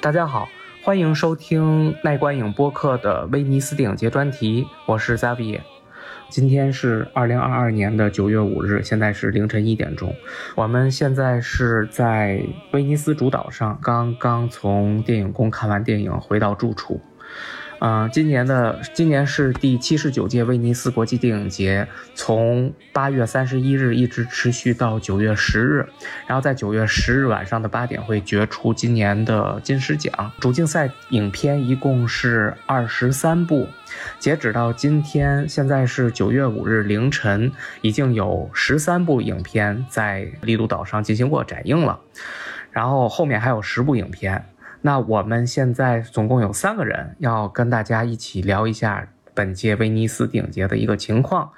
[0.00, 0.48] 大家好，
[0.84, 5.60] 欢迎收听耐观影播客的威尼斯电影节专题，我是 z a b i。
[6.28, 10.14] 今天是二零二二年的九月五日，现在是凌晨一点钟。
[10.54, 17.00] 我们现在是在威尼斯主岛上，刚刚从电影宫看完电影，回到住处。
[17.80, 25.86] 嗯，今年的今年是第七十九届威尼斯国际电影节，从八月三十一日一直持续到九月十日，
[26.26, 30.32] 然后在九月十日晚上的八点会决出今年的金狮奖。
[30.40, 33.68] 主竞赛影片一共是二十三部，
[34.18, 42.00] 截止到今天，现在是九月五日凌晨，已经有十三部影片在丽都岛上进行过展映了，
[42.72, 44.44] 然后后面还有十部影片。
[44.82, 51.50] 那我们现在总共有三个人要跟大家一起聊一下本届威尼斯电影节的一个情况。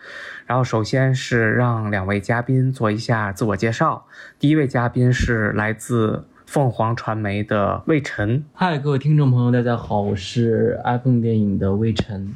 [0.47, 4.07] 然后首先是让两位嘉宾做一下自我介绍。
[4.39, 8.45] 第一位嘉宾是来自凤凰传媒的魏晨。
[8.53, 12.35] 嗨，各位听众朋友，大家好，我是 iPhone 电影的魏晨。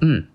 [0.00, 0.26] 嗯。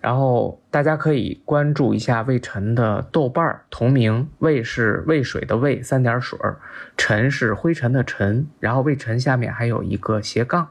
[0.00, 6.58] 然后大家可以关注一下魏晨的豆瓣同名，魏是渭水的渭，三点水儿，
[6.96, 10.68] 晨是灰尘的尘，然后魏晨下面还有一个斜杠，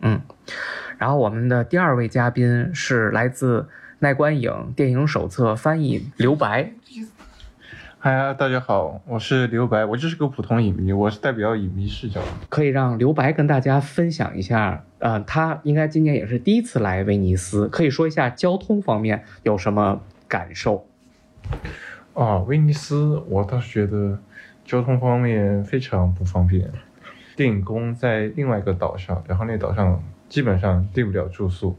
[0.00, 0.20] 嗯，
[0.96, 6.72] 然后我们的第二位嘉宾是来自奈观影电影手册翻译刘白。
[8.02, 20.86] 嗨，大家好，我是刘白，我就是个普通影迷，我是代表影迷视角，可以让刘白跟大家分享一下，呃，他应该今年也是第一次来威尼斯，可以说一下交通方面有什么感受？
[22.14, 24.18] 啊，威尼斯，我倒是觉得
[24.64, 26.70] 交通方面非常不方便，
[27.36, 31.76] 电影宫在另外一个岛上，然后那岛上基本上订不了住宿，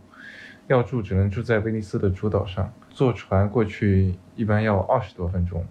[0.68, 5.66] 要住只能住在威尼斯的主岛上，坐船过去一般要二十多分钟。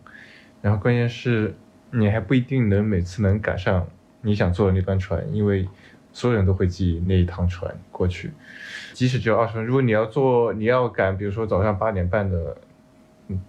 [0.63, 1.55] 然后关键是，
[1.91, 3.89] 你还不一定能每次能赶上
[4.21, 5.67] 你想坐的那班船，因为
[6.13, 8.31] 所有人都会挤那一趟船过去。
[8.93, 12.57] 即使只有二十分钟，如果你要坐，你要赶，比如说早上八点半的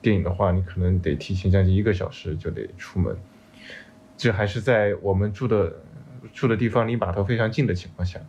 [0.02, 3.16] 电影的话，你可能得提前将近一个小时就得出门。
[4.16, 5.74] 这还是在我们住的
[6.34, 8.20] 住的地方离码头非常近的情况下，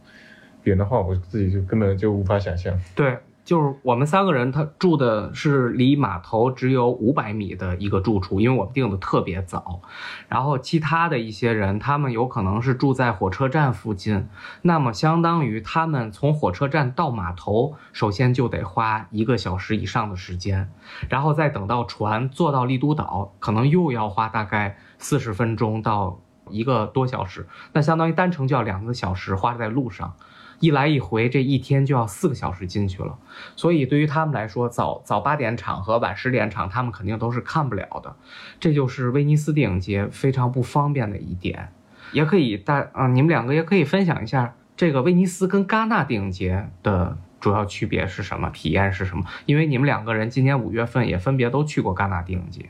[0.65, 2.77] 远的话我自己就根本就无法想象。
[2.95, 3.17] 对。
[3.45, 9.81] 就是我们三个人，他住的是离码头只有五百米的一个住处，因为我们订的特别早。
[10.29, 14.29] 然后其他的一些人，他们有可能是住在火车站附近，
[14.63, 20.71] 那么相当于他们从火车站到码头，首先就得花一个小时以上的时间，
[21.09, 30.15] 然后再等到船坐到丽都岛，可能又要花大概四十分钟到一个多小时，那相当于单程就要两个小时花在路上。
[30.63, 33.19] 一来一回，这一天就要四个小时进去了，
[33.57, 38.15] 所以对于他们来说，早早八点场和晚十点场，他们肯定都是看不了的。
[38.61, 41.71] 这就是威尼斯电影节非常不方便的一点。
[42.13, 49.25] 也可以大啊，你们两个也可以分享一下这个威尼斯跟戛纳电影节的主要区别是什么，体验是什么？
[49.47, 52.67] 因为你们两个人今年五月份也分别都去过戛纳电影节。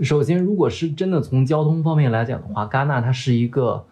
[0.00, 3.84] 首先，如果是真的从交通方面来讲的话，戛纳它是一个。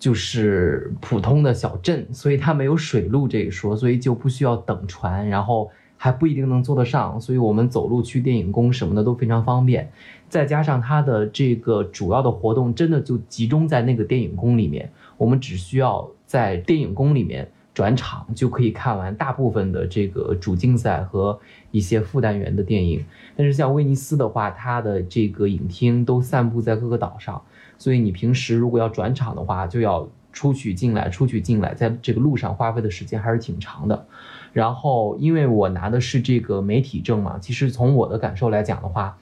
[0.00, 9.92] 就是普通的小镇，所以它没有水路这一说，所以就不需要等船，然后还不一定能坐得上，所以我们走路去电影宫什么的都非常方便。
[10.30, 21.38] 再加上它的这个主要的活动真的就集中在那个电影宫里面，我们只需要在电影宫里面转场就可以看完大部分的这个主竞赛和
[21.72, 23.04] 一些副单元的电影。
[23.36, 27.42] 但是像威尼斯的话，它的这个影厅都散布在各个岛上。
[27.80, 34.06] 所以你平时如果要转场的话，就要出去进来，出去进来，在这个路上花费的时间还是挺长的。
[34.52, 39.16] 然后，因为我拿的是这个媒体证嘛，其实从我的感受来讲的话，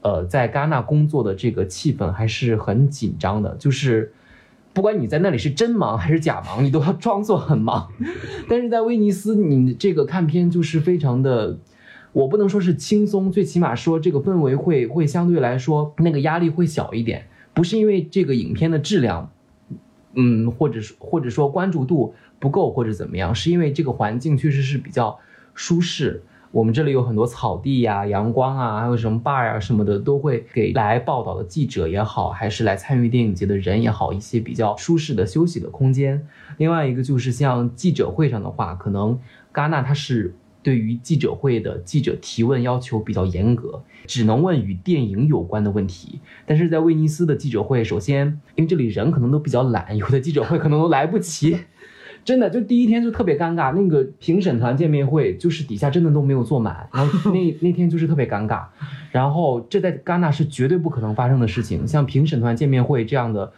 [0.00, 4.12] 呃，在戛纳工作的这个气氛还是很紧张的，就是
[4.72, 7.92] 不管你在那里是真忙还是假忙，你都要装作很忙。
[8.50, 11.58] 但是在威尼斯，你这个看片就是非常的，
[12.12, 17.26] 我不能说是轻松，最起码说这个氛围会会相对来说那个压力会小一点。
[17.60, 19.30] 不是因为这个影片的质量，
[20.14, 25.18] 嗯，或者是或者说关注度不够或者怎么样，是因为这个环境确实是比较
[25.52, 26.22] 舒适。
[26.52, 36.26] 我们这里有很多草地呀、阳光啊，还有什么 bar 啊什么的，都会给来报道的记者也好，还是来参与电影节的人也好，一些比较舒适的休息的空间。
[36.56, 39.20] 另外一个就是像记者会上的话，可能
[39.52, 40.34] 戛纳它是。
[40.62, 46.20] 对于记者会的记者提问要求比较严格，只能问与电影有关的问题。
[46.46, 48.26] 但是在威尼斯的记者会，首先
[48.56, 51.56] 因为这里人可能都比较懒，有的记者会可能都来不及，
[52.24, 58.64] 真的就第一天就特别尴尬，那个评审团见面会就是底下真的都没有坐满，然后那那天就是特别尴尬，
[59.10, 63.52] 然后这在戛纳是绝对不可能发生的事情，像评审团见面会这样的。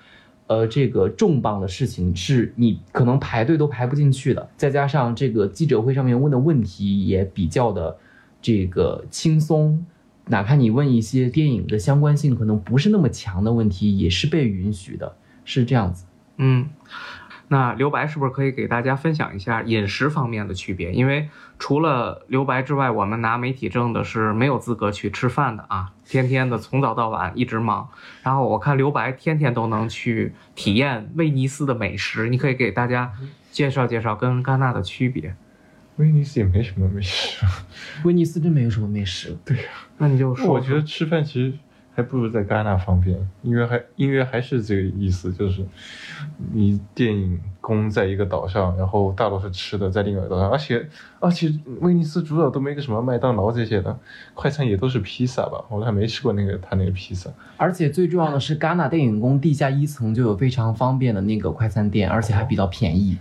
[0.53, 7.97] 呃，这个重磅的事情是你可能排队都排不进去的，再加上这个记者会上面问的问题也比较的
[8.43, 9.83] 这个轻松，
[10.27, 15.17] 哪怕你问一些电影的相关性可能不是那么强的问题，也是被允许的，
[15.47, 16.05] 是这样子。
[16.37, 16.69] 嗯。
[17.49, 20.91] 那留白是不是可以给大家分享一下饮食方面的区别？
[20.93, 21.29] 因为
[21.59, 27.89] 除了留白之外，我们拿媒体证的是没有资格去吃饭的啊，天天的从早到晚一直忙。
[28.23, 33.13] 然后我看留白天天都能去体验威尼斯的美食，你可以给大家
[33.51, 35.37] 介绍介绍跟戛纳的区别。
[35.97, 37.45] 威尼斯也没什么美食，
[38.05, 39.37] 威尼斯真没有什么美食。
[39.45, 39.65] 对呀，
[39.99, 41.53] 那你就说，我觉得吃饭其实。
[41.95, 45.63] 还不如在戛纳方便，因为还因为还是这个意思，就是
[46.53, 50.89] 你电影宫在一个岛上，然后大多是吃的在另外一个岛上，而且
[51.21, 53.97] 而且威尼斯主岛都没个什么麦当劳这些的，
[54.35, 57.31] 快餐也都是披萨吧，我还没吃过那个他那个披萨。
[57.57, 63.19] 而且最重要的是，戛纳电影宫地下一层就有非常方便的那个快餐店，而且还比较便宜。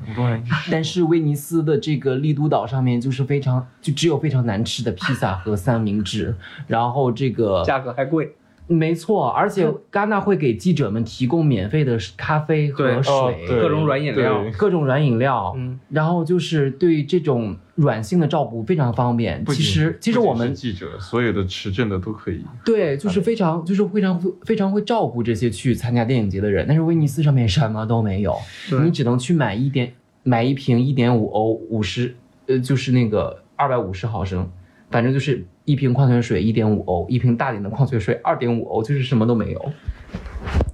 [0.72, 6.34] 但是威尼斯的这个丽都岛上面就是非常就只有非常难吃的披萨和三明治，
[6.68, 8.34] 然后这个价格还贵。
[8.68, 15.54] 没错，而且戛纳会给记者们提供免费的咖啡和水，各种软饮料，各种软饮料。
[15.58, 19.44] 嗯，然后就是对这种软性的照顾非常方便。
[19.48, 22.46] 其实，其实我们记者所有的持证的都可以。
[22.64, 26.66] 对，就是非常，就是非常非常会照顾这些去参加电影节的人。
[26.66, 28.36] 但是威尼斯上面什么都没有，
[28.84, 29.92] 你只能去买一点，
[30.24, 32.16] 买一瓶一点五欧五十，
[32.48, 34.50] 呃，就是那个二百五十毫升，
[34.90, 35.46] 反正就是。
[35.72, 39.72] 一瓶矿泉水一点五欧，一瓶大点的矿泉水二点五欧，就是什么都没有。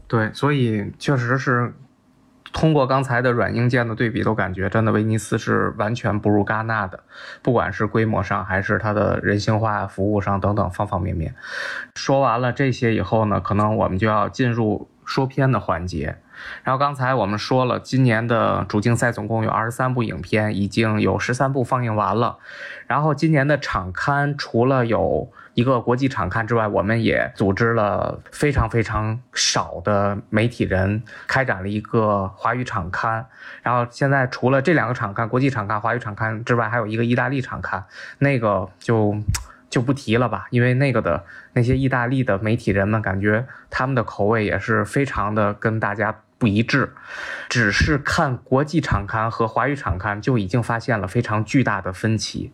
[0.07, 1.71] 对，所以确实是
[2.51, 7.01] 通过刚才的软硬件的对比，都感觉真的威尼斯是完全不如戛纳的，
[7.43, 11.35] 不管是规模上，还是它的人性化服务上等等方方面面。
[11.95, 16.17] 说完了这些以后呢，可能我们就要进入说片的环节。
[16.63, 22.37] 然后刚才我们说了，今年的主竞赛总共有二十三部影片，已经有十三部放映完了。
[22.87, 33.25] 然后今年的场刊除了有一个国际场刊之外，我们也组织了非常非常少的媒体人开展了一个华语场刊。
[33.63, 37.83] 然后现在除了这两个场刊，国际场刊、华语场刊之外，还有一个意大利场刊，
[38.19, 39.17] 那个就
[39.69, 46.15] 就不提了吧，因为那个的那些意大利的媒体人们感觉他们的口味也是非常的跟大家。
[46.37, 46.93] 不一致，
[47.49, 52.53] 只是看国际场刊和华语场刊就已经发现了非常巨大的分歧。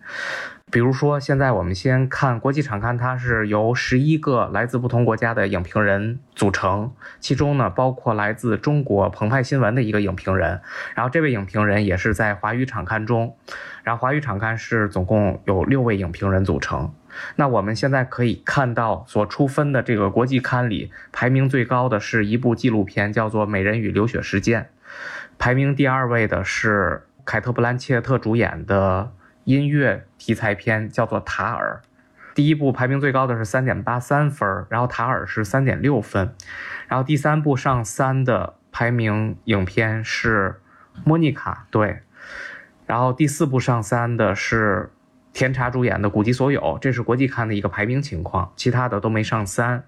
[0.71, 10.61] 比如说，现在我们先看国际场刊，它是由十一个来自不同国家的影评人组成，其中呢包括来自中国澎湃新闻的一个影评人，
[10.95, 13.37] 然后这位影评人也是在华语场刊中，
[13.83, 16.91] 然后华语场刊是总共有六位影评人组成。
[17.35, 24.61] 那我们现在可以看到，所出分的这个国际刊里，排名最高的是一部纪录片，叫做《美人与流血事件》；
[25.37, 29.11] 排名第二位的是凯特·布兰切特主演的
[29.43, 31.81] 音乐题材片，叫做《塔尔》。
[32.35, 36.33] 第一部排名最高的是三点八三分，然后《塔尔》是三点六分。
[36.87, 40.55] 然后第三部上三的排名影片是
[41.03, 41.99] 《莫妮卡》，对。
[42.87, 44.89] 然后第四部上三的是。
[45.33, 49.83] 甜茶主演的《古籍所有》，这是国际刊的一个排名情况，其他的都没上三。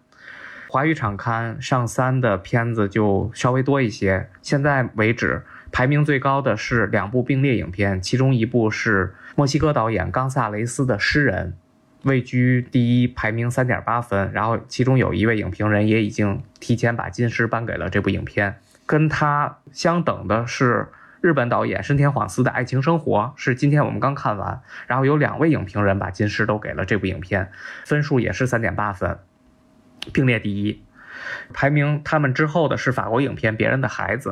[0.68, 4.28] 华语场刊上三的片子就稍微多一些。
[4.42, 11.54] 现在为止，排名最高的是两部并列影片，其中一部是墨西哥导演冈萨雷斯的《诗人》，
[12.10, 14.32] 位居第一，排名三点八分。
[14.34, 18.56] 然后其中有一位影评人也已经提前把金狮颁给了这部影片。
[18.88, 20.88] 跟他相等的是。
[21.26, 27.52] 日本导演深田晃司的《爱情生活》是今天我们刚看完，然后有两位影评人把金狮都给了这部影片，
[27.84, 29.18] 分数也是三点八分，
[30.14, 30.84] 并列第一。
[31.52, 34.30] 排名他们之后的是法国影片《别人的孩子》，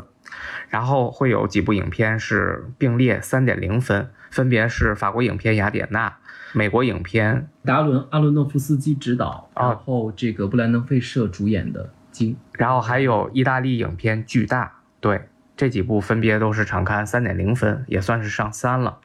[0.69, 6.09] 然后会有几部影片是并列三点零分，分别是法国影片《雅典娜》，
[6.53, 14.65] 美国影片达伦阿伦诺夫斯基执导，然后这个布兰登费舍主演的《金》，然后还有意大利影片《巨大》，
[14.99, 15.19] 对。
[15.63, 18.97] 这几部分别都是场刊三点零分，也算是上三了。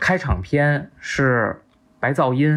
[0.00, 1.58] 开场片是
[2.00, 2.48] 《白噪音》，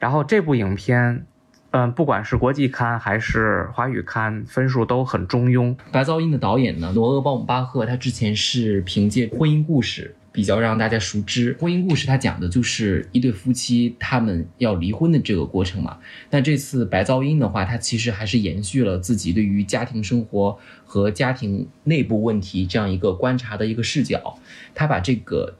[0.00, 1.24] 然后这部影片，
[1.70, 5.76] 嗯，不管是国际刊还是华语刊，分数都很中庸。
[5.92, 11.56] 《白噪音》的导演呢，罗厄·鲍姆巴赫，他之前是凭借《婚姻故事》比较让大家熟知。
[11.60, 15.98] 婚姻故事它讲的就是一对夫妻他们要离婚的这个过程嘛。
[16.30, 24.38] 那这次白噪音的话，它其实还是延续了自己对于家庭生活和家庭内部问题这样一个观察的一个视角，
[24.74, 25.56] 他把这个。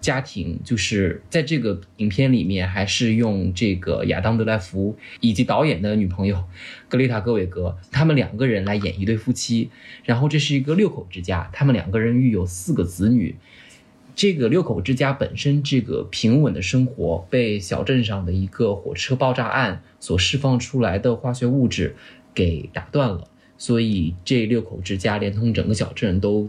[0.00, 6.42] 家庭就是在这个影片里面，还是用这个亚当·德莱福以及导演的女朋友
[6.90, 9.70] 格丽塔·戈韦格，他们两个人来演一对夫妻。
[10.02, 13.36] 然后这是一个六口之家，他们两个人育有四个子女。
[14.14, 21.96] 这个六口之家本身这个平稳的生活，被小镇上的一个火车爆炸案所释放出来的化学物质
[22.34, 26.48] 给打断了，所以这六口之家连同整个小镇都。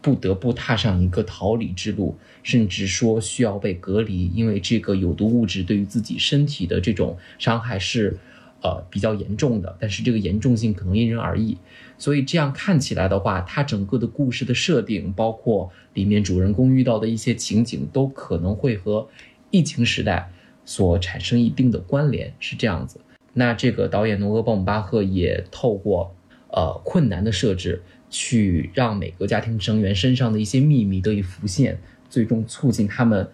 [0.00, 8.16] 不得不踏上一个逃离之路，甚至说需要被隔离，因为这个有毒物质对于自己身体的这种伤害是，
[8.62, 9.76] 呃比较严重的。
[9.80, 11.58] 但是这个严重性可能因人而异，
[11.98, 19.08] 所以这样看起来的话，它整个的故事的设定，包括里面主人公遇到的一些情景，都可能会和
[19.50, 20.30] 疫情时代
[20.64, 23.00] 所产生一定的关联，是这样子。
[23.34, 26.14] 那这个导演诺厄·鲍姆巴赫也透过
[26.52, 27.82] 呃困难的设置。
[28.10, 31.78] 去让每个家庭成员身上的一些秘密得以浮现，
[32.08, 33.28] 最终促进他们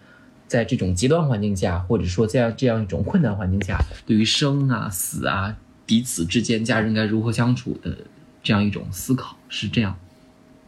[0.48, 5.56] 在这种极端环境下，或者说在这样一种困难环境下，对于生啊、死啊、
[5.86, 7.96] 彼此之间家人该如何相处的
[8.42, 9.96] 这样一种思考，是这样。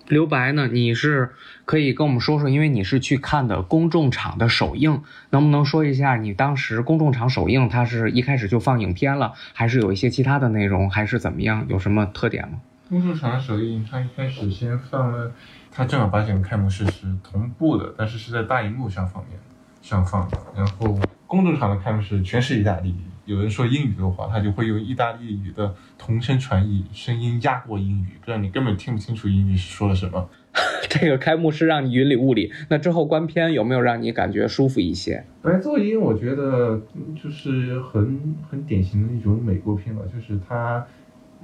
[0.08, 0.68] 刘白呢？
[0.68, 1.30] 你是
[1.64, 11.66] 可以跟我们说说，因为你是去看的公众场的首映，能不能说一下你当时公众场首映，它是一开始就放影片了，还是有一些其他的内容，还是怎么样？
[11.68, 12.58] 有什么特点吗？
[12.88, 15.32] 公众场首映，它一开始先放了，
[15.72, 19.38] 它正儿八经开幕式是同步的，但是是在大荧幕上放面
[19.82, 20.38] 上放的。
[20.56, 20.96] 然后
[21.26, 22.94] 公众场的开幕式全是意大利，
[23.26, 30.28] 有人说英语的话，他就会用意大利语的同声传译，声音压过英语，不然你根本听不清楚英语是说了什么。
[30.88, 35.22] 这个开幕式让你云里雾里，那之后观片有没有让你感觉舒服一些？
[35.42, 36.80] 白噪音，我觉得
[37.22, 40.86] 就是很很典型的一种美国片了，就是它。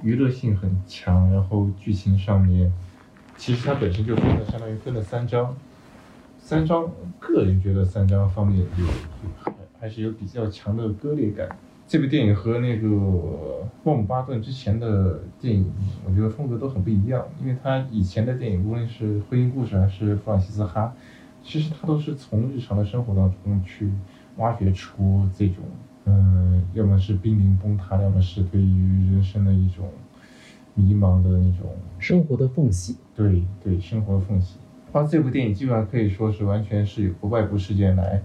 [0.01, 2.69] 娱乐性很强，然后剧情上面，
[3.37, 5.55] 其实它本身就分了，相当于分了三章，
[6.37, 8.85] 三章个人觉得三章方面有
[9.39, 11.47] 还还是有比较强的割裂感。
[11.87, 12.87] 这部电影和那个
[13.83, 15.71] 鲍姆巴顿之前的电影，
[16.05, 20.93] 我觉得风格都很不一样，因为他以前的电影，无论是婚姻故事还是弗朗西斯哈，
[21.43, 23.91] 其实他都是从日常的生活当中去
[24.37, 25.57] 挖掘出这种。
[26.05, 29.89] 嗯，要么是濒临崩塌，要么是对于人生的一种
[30.73, 32.97] 迷茫的那种生活的缝隙。
[33.15, 34.57] 对对，生活的缝隙。
[34.91, 38.21] 他这部电影基本上可以说是完全是有个外部事件来，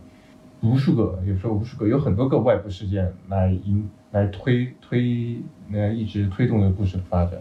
[0.60, 7.40] 无数个，有时候无数个，有很多个外部事件来引来推推来一直推动的故事的发展。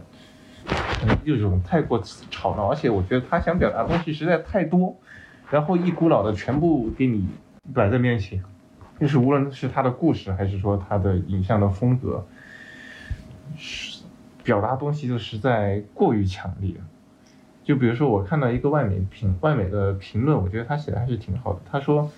[0.66, 4.96] 可能这种太过吵闹，而且我觉得他想表达的东西实在太多，
[5.50, 7.26] 然后一股脑的全部给你
[7.74, 8.44] 摆在面前。
[9.00, 12.26] 就是无论是他的故事，还是说他的影像的风格，
[13.56, 14.04] 是
[14.44, 16.74] 表达东西就实在过于强烈。
[17.64, 21.60] 就比如说，我看到一个外媒评外媒的评论，我觉得他写的还是挺好的。
[21.70, 22.10] 他说：“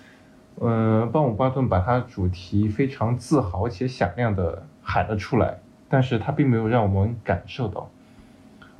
[0.60, 7.90] 嗯，鲍姆巴顿把他主题非常自豪且响亮的喊了出来，但是他并没有让我们感受到。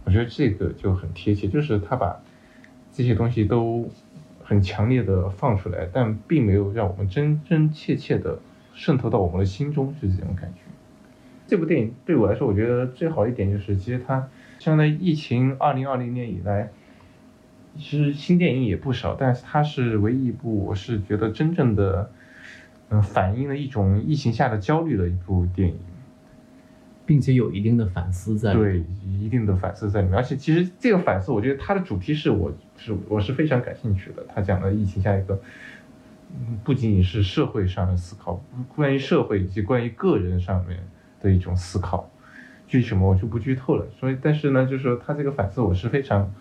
[0.04, 2.20] 我觉得这个就很贴切，就是他把
[2.92, 3.90] 这些东西都。”
[4.42, 8.36] 很强烈的放出来，但并没有让我们真真切切的
[8.74, 10.62] 渗透到我们的心中，是这种感觉。
[11.46, 16.68] 这部电影对我来说，我觉得最好一点就是，其实它相当于疫情二零二零年以来，
[17.78, 22.10] 其实新电影也不少，但是它是唯一一部我是觉得真正的，
[22.88, 25.78] 嗯，反映了一种疫情下的焦虑的一部电影。
[27.06, 30.16] 并且有一定的反思在，对，一定的反思在里面。
[30.16, 34.24] 而且其实这个反思，我觉得它的主题是我是我是非常感兴趣的。
[34.32, 35.40] 它讲的疫情下一个，
[36.62, 38.40] 不仅仅是社会上的思考，
[38.76, 40.78] 关于社会以及关于个人上面
[41.20, 42.08] 的一种思考。
[42.68, 43.84] 具体什么我就不剧透了。
[43.98, 46.32] 所以，但是呢，就是说他这个反思，我是非常。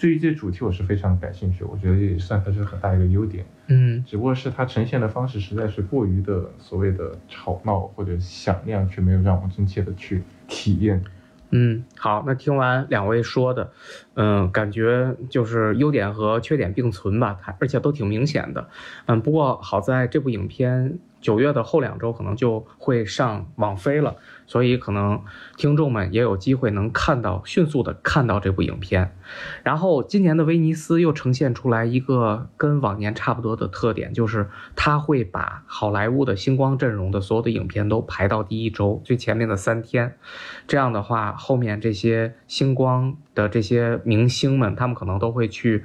[0.00, 3.44] 对于这主题，我是非常感兴趣，我觉得也算它是很大一个优点。
[3.66, 11.04] 嗯，只不过是它呈现的方式实在是过于的所谓的吵闹或者响亮，却没有让我真切的去体验。
[11.50, 13.70] 嗯，好，那听完两位说的，
[14.14, 18.68] 嗯，感觉就是优点和缺点并存吧，而且都挺明显的。
[19.04, 20.98] 嗯，不过好在这部影片。
[21.20, 25.22] 九月的后两周可能就会上网飞了，所以可能
[25.56, 29.16] 听众们也有机会能看到迅速的看到这部影片。
[29.62, 40.16] 然后今年的威尼斯又呈现出来一个跟往年差不多的特点，就是他会把好莱坞的星光阵容的所有的影片都排到第一周最前面的三天。
[40.66, 45.84] 这样的话，后面这些星光的这些明星们，他们可能都会去。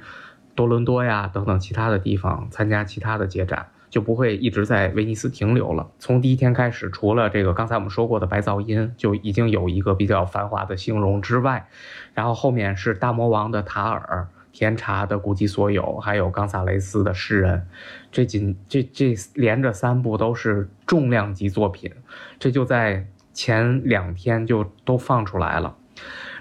[0.54, 5.90] 多伦多呀等等其他的地方参加其他的节展，就不会一直在威尼斯停留了。
[5.98, 11.68] 从第一天开始，除了这个刚才我们说过的白噪音，就已经有一个比较繁华的形容之外，
[12.14, 14.28] 然后后面是大魔王的塔尔。
[14.52, 17.68] 甜茶的古籍所有，还有冈萨雷斯的诗人，
[18.10, 21.92] 这几这这连着三部都是重量级作品，
[22.38, 25.76] 这就在前两天就都放出来了。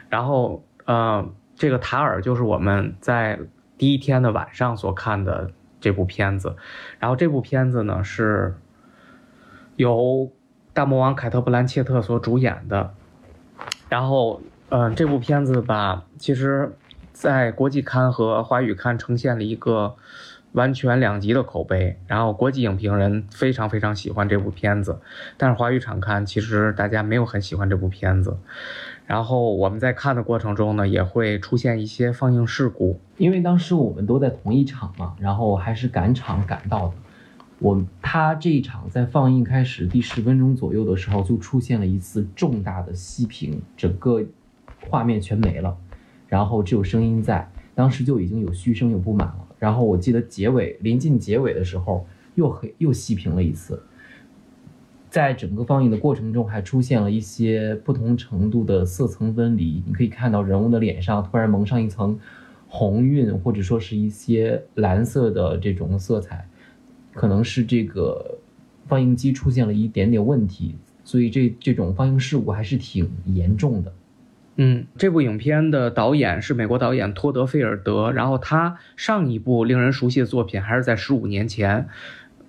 [0.08, 3.38] 然后，呃，这个塔尔就是我们在
[3.78, 5.52] 第一天的晚上所看的
[5.86, 6.56] 这部片子。
[7.00, 8.56] 然后这部片子呢是
[9.75, 10.32] 由
[10.74, 12.94] 大魔王凯特·布兰切特所主演的。
[13.88, 16.74] 然后，嗯，这部片子吧，其实。
[17.15, 19.96] 在国际刊和华语刊呈现了一个
[20.51, 25.00] 完全两极的口碑，然后国际影评人非常非常喜欢这部片子，
[25.38, 28.38] 但是华语场刊其实大家没有很喜欢这部片子。
[29.06, 36.94] 然后我们在看的过程中呢，也会出现一些放映事故，因为当时我们都在同一场嘛，然后还是赶场赶到的。
[37.60, 44.24] 我他这一场在放映开始第十分钟左右的时候，就出现了一次重大的熄屏，整个
[44.90, 45.78] 画面全没了。
[46.28, 49.48] 然后只有声音在，当时就已经有嘘声有不满了。
[49.60, 53.82] 然后我记得结尾临近结尾的时候，又黑又熄屏了一次。
[55.15, 59.81] 在整个放映的过程中，还出现了一些不同程度的色层分离。
[59.88, 62.19] 你可以看到人物的脸上突然蒙上一层
[62.67, 66.45] 红晕，或者说是一些蓝色的这种色彩，
[67.13, 68.39] 可能是这个
[68.88, 73.93] 放映机出现了一点点问题，所以这这种放映事故还是挺严重的。
[74.57, 81.88] 嗯，这部影片的导演是美国导演托德·菲尔德，然后他上一部令人熟悉的作品还是在十五年前，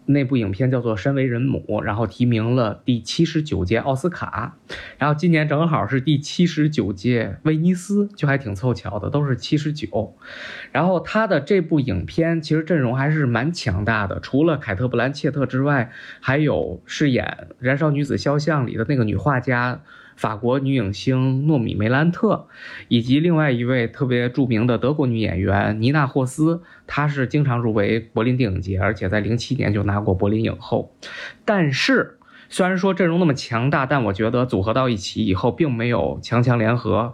[0.07, 4.57] 那部影片叫做《身为人母》，然后提名了第七十九届奥斯卡，
[4.99, 10.17] 然后今年正好是第七十九届威尼斯，就还挺凑巧的，都是七十九。
[10.73, 19.81] 然后他的这部影片其实阵容还是蛮强大的，除了凯特·布兰切特之外，还有饰演《燃烧女子肖像》里的那个女画家。
[20.17, 22.49] 法国女影星诺米梅兰特，
[22.89, 30.93] 以及另外一位特别著名的德国女演员妮娜霍斯，她是经常入围柏林电影节，而且在零七年就拿过柏林影后。
[31.45, 37.13] 但是，虽然说阵容那么强大，但我觉得组合到一起以后，并没有强强联合，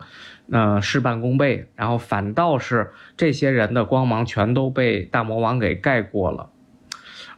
[0.50, 6.50] 呃，事半功倍，然后反倒是这些人的光芒全都被大魔王给盖过了。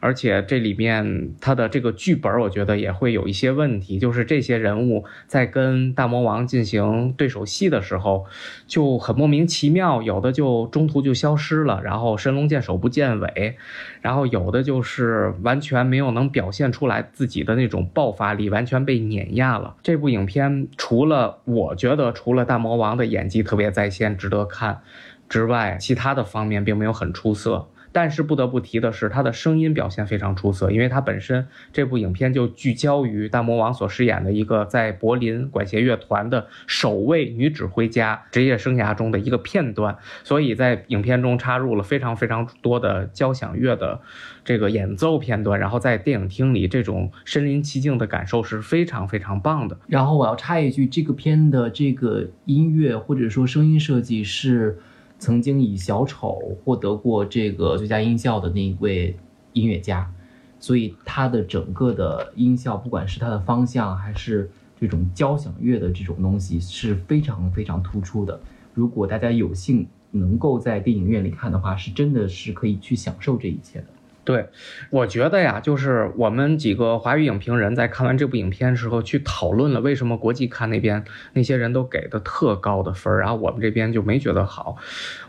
[0.05, 8.27] 而且这里面他的这个剧本，我觉得也会有一些问题，就是这些人物在跟大魔王进行对手戏的时候，
[8.67, 13.57] 就很莫名其妙，有的就中途就消失了，然后神龙见首不见尾，
[13.99, 19.75] 然后有的就是完全没有能表现出来自己的那种爆发力，完全被碾压了。
[19.81, 24.81] 这部影片除了我觉得除了大魔王的演技特别在线，值得看
[25.27, 27.67] 之外，其他的方面并没有很出色。
[27.95, 44.01] 但是不得不提的是，他的声音表现非常出色，因为他本身这部影片就聚焦于大魔王所饰演的一个在柏林管弦乐团的首位女指挥家职业生涯中的一个片段，所以在影片中插入了非常非常多的交响乐的
[44.43, 49.77] 这个演奏片段，然后在电影厅里这种身临其境的感受是非常非常棒的。
[49.87, 54.77] 然后我要插一句，这个片的这个音乐或者说声音设计是。
[55.17, 59.15] 曾经以小丑获得过这个最佳音效的那一位
[59.53, 60.11] 音乐家，
[60.59, 64.49] 所以他的整个的音效，不管是它的方向还是
[64.79, 68.39] 这种交响乐的这种东西，是非常非常突出的。
[68.73, 73.87] 如果大家有幸能够在电影院里看的话，是真的是可以去享受这一切的。
[74.25, 74.49] 对，
[74.89, 84.77] 我觉得呀，就是我们几个华语影评人在看完这部影片时候，去讨论了为什么国际看那边那些人都给的特高的分儿，然后我们这边就没觉得好。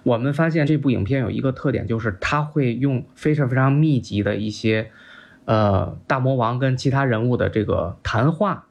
[0.03, 4.91] 我们发现这部影片有一个特点，就是他会用非常非常密集的一些，
[5.45, 8.65] 呃，大魔王跟其他人物的这个谈话，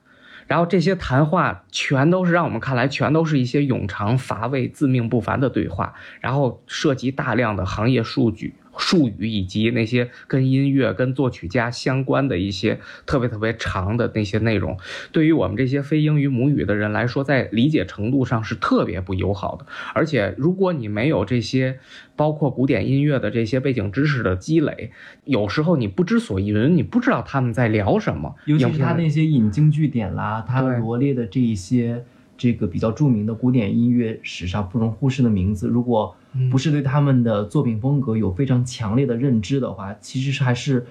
[0.47, 8.55] 然后这些谈话全都是让我们看来全都是一些冗长乏味、自命不凡的对话，然后涉及大量的行业数据。
[8.77, 14.77] 术语以及那些跟音乐、跟作曲家相关的一些特别特别长的那些内容，
[15.11, 19.65] 对于我们这些非英语母语的人来说，在理解程度上是特别不友好的。
[19.93, 21.79] 而且，如果你没有这些
[22.15, 24.91] 包括古典音乐的这些背景知识的积累，
[25.23, 28.35] 有时候你不知所云，你不知道他们在聊什么。
[28.45, 32.03] 尤其是他那些引经据典啦，他罗列的这一些
[32.37, 36.15] 这个比较著名的古典音乐史上不容忽视的名字，如果。
[36.51, 40.85] 不是对他们的作品风格有非常强烈的认知的话，其实是还是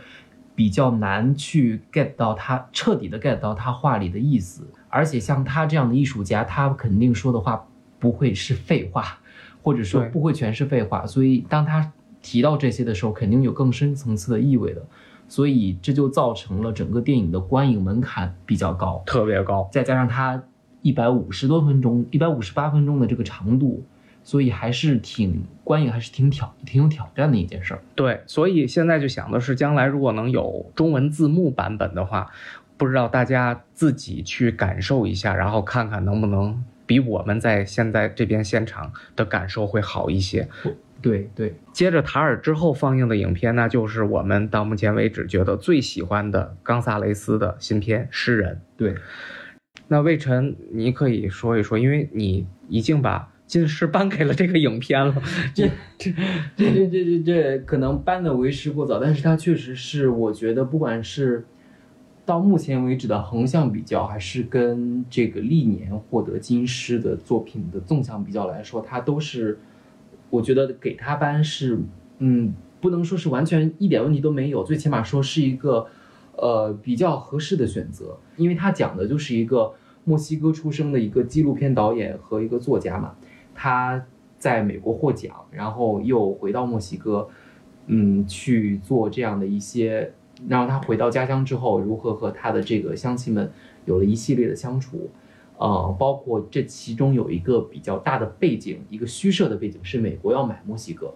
[0.54, 4.66] 比较难去 get 到他彻底的 get 到他话里的意思。
[4.88, 7.66] 而且像他这样的艺术家，他肯定说的话
[7.98, 9.18] 不会是废话，
[9.62, 11.06] 或者说不会全是废话。
[11.06, 14.86] 所以当他提到这些的时候，肯定有更深层次的意味的，
[15.28, 19.68] 所以这就造成了整个电影的观影门槛比较高，特别高。
[19.72, 20.42] 再加上它
[20.82, 23.84] 一百五十多分钟、一百五十八分钟的这个长度，
[24.24, 27.80] 所以还是挺观影还是挺挑挺有挑战的一件事儿。
[27.94, 32.32] 对，所以现在就想的是，将来如果能有中文字幕版本的话，
[32.76, 40.48] 不知道大家自己去感受一下，然后看看能不能比我们在现在这边现场的感受会好一些。
[41.02, 48.54] 对对，接着塔尔之后放映的影片呢，就是我们到目前为止觉得最喜欢的冈萨雷斯的新片《诗人》。
[48.78, 48.94] 对，
[49.88, 55.14] 那魏晨，你可以说一说，因为你已经把金狮颁给了这个影片了。
[55.54, 56.12] 这这
[56.56, 61.44] 这这这这这可能颁的为时过早，但是它确实是我觉得，不管是
[62.26, 69.56] 到目前为止的横向比较，还是跟这个历年获得金狮的作品的纵向比较来说，它都是。
[70.30, 71.78] 我觉得给他颁是，
[72.18, 75.86] 嗯，不能说是完全一点问题都没有，最起码说是一个，
[76.36, 83.14] 呃，比较合适的选择，因为他讲的就是一个墨西哥出生的一个纪录片导演和一个作家嘛，
[83.54, 84.04] 他
[84.38, 87.28] 在美国获奖，然后又回到墨西哥，
[87.86, 90.12] 嗯，去做这样的一些，
[90.48, 93.50] 然后他回到家乡之后，如何和他的这个乡亲们
[93.86, 95.10] 有了一系列的相处。
[95.56, 101.14] 呃，包括这其中有一个比较大的背景，一个虚设的背景是美国要买墨西哥。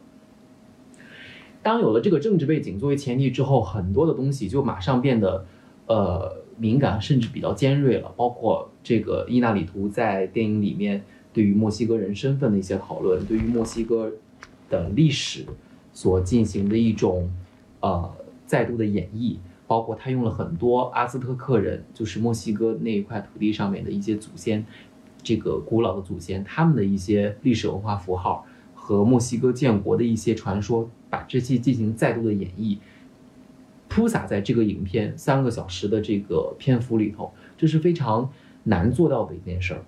[1.61, 5.45] 当有了这个政治背景作为前提之后，很多的东西就马上变得
[5.87, 8.15] 呃敏感，甚至比较尖锐了。
[8.17, 11.05] 包括这个伊纳里图在电影里面
[11.39, 14.11] 对于墨西哥人身份的一些讨论，对于墨西哥
[14.69, 15.47] 的历史
[15.93, 17.31] 所进行的一种
[17.79, 18.13] 呃
[18.45, 19.37] 再度的演绎。
[19.69, 24.67] 包括他用了很多阿兹特克人，就是墨西哥那一块土地上面的一些祖先，
[25.23, 32.79] 这个古老的祖先，他们的一些历史文化符号和墨西哥建国的一些传说，把这些进行再度的演绎，
[33.87, 38.29] 铺洒在这个影片三个小时的这个篇幅里头，这是非常
[38.65, 39.85] 难做到的一件事儿。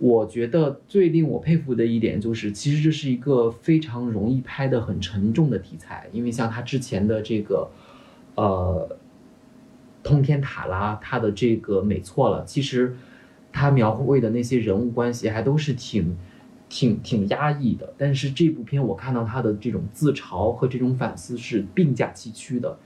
[0.00, 7.70] 我觉得最令我佩服的一点就是，其实这是一个非常容易拍的很沉重的题材，因为像他之前的这个，
[8.34, 8.96] 呃。
[10.02, 12.42] 通天塔啦，他的这个美错了。
[12.46, 12.96] 其实，
[13.52, 16.16] 他描绘的那些人物关系还都是挺、
[16.70, 17.92] 挺、挺压抑的。
[17.98, 22.78] 但是这部片我看到他的这种自嘲和这种反思是并驾齐驱的。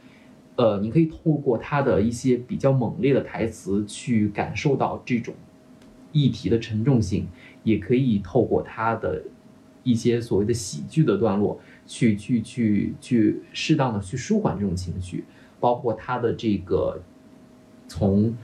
[0.56, 5.32] 呃，你可以透过他的一些比较猛烈的台词去感受到这种
[6.14, 7.28] 议题的沉重性，
[7.62, 9.22] 也可以透过他的
[9.82, 15.24] 一些所谓的喜剧的段落去、去、去、去适当的去舒缓这种情绪。
[15.60, 17.02] 包括他的这个
[17.88, 18.34] 从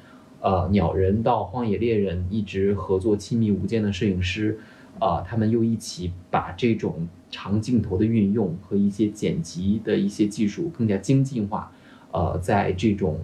[0.40, 4.59] 呃鸟人到荒野猎人一直合作亲密无间的摄影师，
[4.98, 11.70] 啊，他们又一起把这种长镜头的运用和一些剪辑的一些技术更加精进化，
[12.11, 13.20] 呃，在这种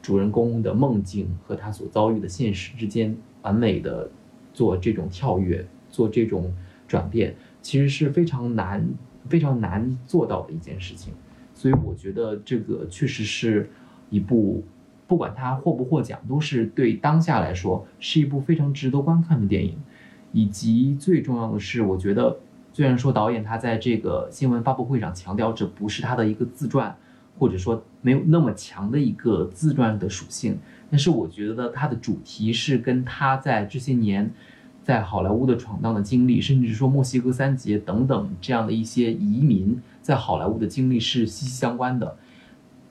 [0.00, 4.10] 主人公的梦境和他所遭遇的现实之间完美的
[4.52, 6.52] 做这种跳跃，做这种
[6.86, 8.86] 转变，其实是非常难、
[9.28, 11.12] 非常难做到的一件事情。
[11.54, 13.70] 所以我觉得这个确实是
[14.10, 14.62] 一部，
[15.06, 19.76] 不管它获不获奖，都是对当下来说是一部非常值得观看的电影。
[20.30, 22.36] 以及最重要的是，我觉得
[22.74, 26.94] 虽然说导演他在这个新闻发布会上强调这不是他的一个自传，
[27.38, 30.58] 或者说没有那么强的一个自传的属性，
[30.90, 34.30] 但是我觉得它的主题是跟他在这些年
[34.82, 39.80] 在好莱坞的闯荡的经历，甚至说墨西哥三杰等等这样的一些移民。
[40.00, 42.16] 在好莱坞的经历是息息相关的。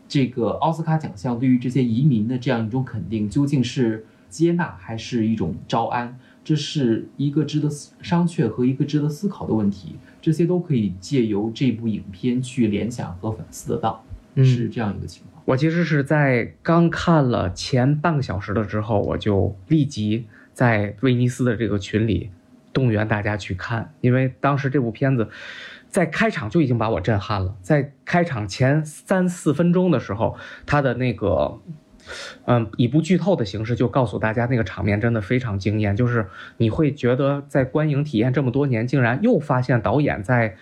[0.07, 6.17] 这个奥斯卡奖项对于这些移民的这样一种肯定，究竟是接纳还是一种招安？
[6.43, 7.67] 这是一个值得
[8.01, 9.95] 商榷和一个值得思考的问题。
[10.21, 14.03] 这些都可以借由这部影片去联想和反思得到，
[14.37, 15.36] 是这样一个情况。
[15.47, 22.29] 我其实是在刚看了前半个小时的之后，我就立即在威尼斯的这个群里
[22.73, 25.29] 动员大家去看，因为当时这部片子。
[25.89, 31.59] 在开场就已经把我震撼了，在开场前三四分钟的时候，他的那个，
[32.45, 40.57] 嗯，以不剧透的形式就告诉大家，那个场面真的非常惊艳，就是你会觉得在观影体验这么多年，竟然又发现导演在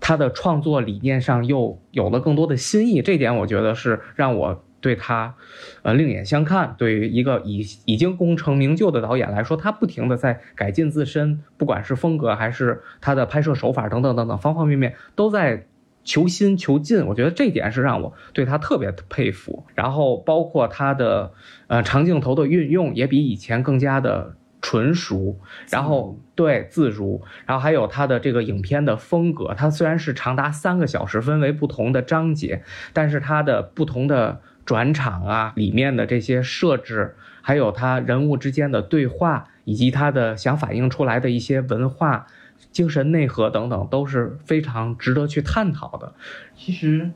[0.00, 4.64] 他的创作理念上又有了更多的新意，这点我觉得是让我。
[4.80, 5.34] 对他，
[5.82, 6.76] 呃，另眼相看。
[6.78, 15.66] 对于一个已已经功成名就的导演来说，他不停的在改进自身，不管是风格还是他的拍摄手法等等等等方方面面，都在
[16.04, 17.04] 求新求进。
[17.06, 19.64] 我觉得这点是让我对他特别佩服。
[19.74, 21.32] 然后包括他的，
[21.66, 25.38] 呃，长镜头的运用也比以前更加的纯熟，
[25.70, 29.54] 然后对自如，然后还有它的这个影片的风格。
[29.54, 42.26] 它虽然是长达三个小时，分为不同的章节，但是它的不同的转场啊，里面的这些设置，还有它人物之间的对话，以及它的想反映出来的一些文化、
[42.72, 46.12] 精神内核等等，都是非常值得去探讨的。
[46.56, 47.10] 其实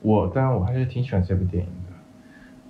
[0.00, 1.92] 我当然我还是挺喜欢这部电影的。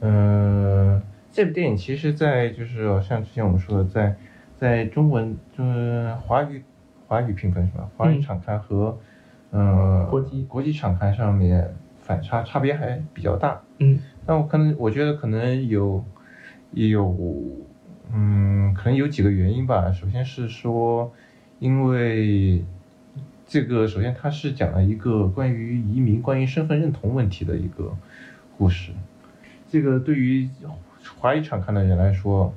[0.01, 1.03] 嗯、
[1.35, 4.15] 这部电影其实，在就是像之前我们说的，在
[4.57, 6.63] 在中文就是华语
[7.09, 7.91] 华语评分是吧？
[7.97, 8.97] 华语嗯场刊和
[9.51, 13.61] 呃国际国际场刊上面反差差别还比较大。
[13.79, 16.05] 嗯但我可能我觉得可能有
[16.71, 17.13] 也有
[18.13, 19.91] 嗯，可能有几个原因吧。
[19.91, 21.13] 首先是说，
[21.59, 22.63] 因为
[23.45, 27.93] 这个首先它是讲了一个关于移民、关于身份认同问题的一个
[28.57, 28.93] 故事。
[29.69, 30.49] 这个对于
[31.19, 32.53] 华语场看的人来说，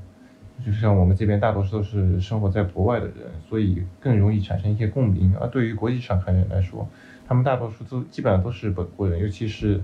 [0.65, 3.15] 就像我们这边大多数都是生活在国外的人，
[3.47, 5.35] 所以更容易产生一些共鸣。
[5.39, 6.87] 而对于国际场看的人来说，
[7.27, 9.81] 他们大多数都基本上都是本国人，尤其是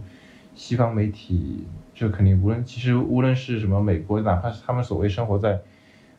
[0.55, 5.59] 西方媒体，就肯定无论其实无论是什么美国，哪怕是他们所谓生活在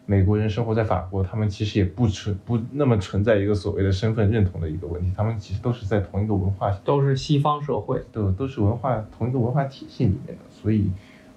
[0.06, 8.04] 美国人生活在法国，他们其实也不存不那么存在一个所谓的身份认同的一个问题，他们其实都是在同一个文化都是西方社会。
[8.12, 10.90] 对都是文化同一个文化体系里面的，所以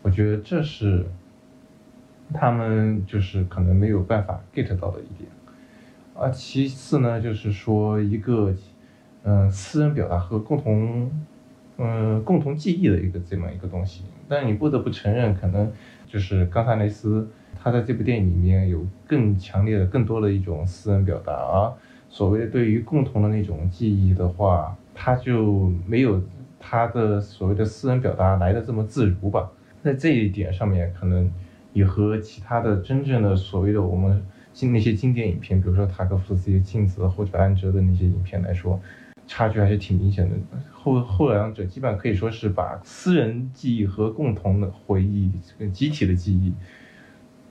[0.08, 1.06] 我觉得这是
[2.34, 5.30] 他们就是可能没有办法 get 到的一点。
[6.16, 8.54] 啊，其次呢，就是说一个
[9.24, 11.12] 嗯、私人表达和共同
[11.78, 14.06] 嗯、共同记忆的一个这么一个东西。
[14.30, 15.70] 但你不得不承认，可能
[16.08, 17.28] 就是冈萨雷斯
[17.62, 21.74] 他在这部电影里面有更强烈的、更多的一种私人表达，而
[22.10, 26.24] 所谓对于共同的那种记忆的话，他就没有
[26.58, 29.52] 他的所谓的私人表达来的这么自如吧。
[29.88, 31.32] 在这一点上面，可能
[31.72, 34.22] 也和其他的真正的所谓的我们
[34.52, 38.78] 经那些经典影片，比如说塔科夫斯基、镜子或者安哲的那些影片来说，
[39.26, 40.36] 差距还是挺明显的。
[40.74, 46.52] 后后两者基本上可以说是把私人记忆和共同的回忆、这个集体的记忆，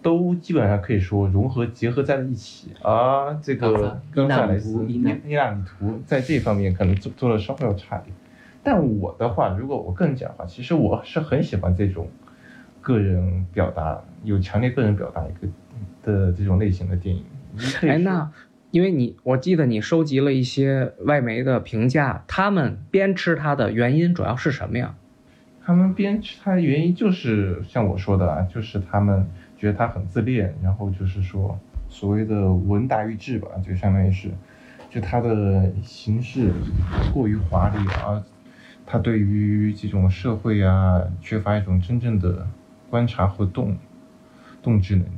[0.02, 2.72] 都基本上可以说融合结合在了一起。
[2.82, 5.14] 啊这个冈萨雷斯、伊纳
[5.52, 8.14] 米图在这方面可能做做的稍微要差一点。
[8.62, 12.08] 但我的话，如果我个人讲的话，其实我是很喜欢这种
[12.86, 15.48] 个人表达有强烈个人表达一个
[16.04, 17.24] 的这种类型的电影。
[17.82, 18.30] 哎，那
[18.70, 24.94] 因为你我记得你收集了一些外媒的评价，他们鞭笞它的原因主要是什么呀？
[25.64, 29.26] 他们编辑他的原因就是像我说的啊，就是他们
[29.58, 34.28] 觉得他很自恋，然后就是说所谓的文达于智吧，就相当于是，
[34.88, 36.52] 就他的形式
[37.12, 38.22] 过于华丽，而
[38.86, 42.46] 他对于这种社会啊缺乏一种真正的
[42.90, 43.76] 观察和动
[44.62, 45.10] 动智能力。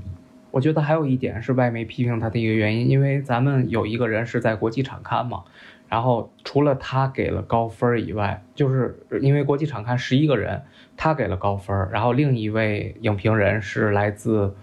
[0.51, 5.45] 我觉得还有一点是外媒批评他的一个原因，因为咱们有一个人是在国际场刊嘛，
[5.89, 10.63] 然后除了他给了高分以外，就是因为国际场刊十一个人，
[10.97, 14.57] 他给了高分，然后另一位影评人是来自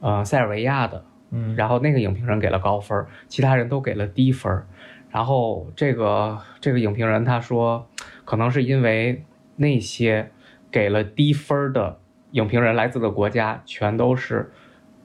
[0.00, 4.62] 呃塞尔维亚的，嗯然后那个影评人给了高分，其他人都给了低分。
[5.10, 7.86] 然后这个这个影评人他说，
[8.24, 9.22] 可能是因为
[9.56, 10.30] 那些
[10.70, 11.98] 给了低分的
[12.36, 14.52] 影评人来自的国家，全都是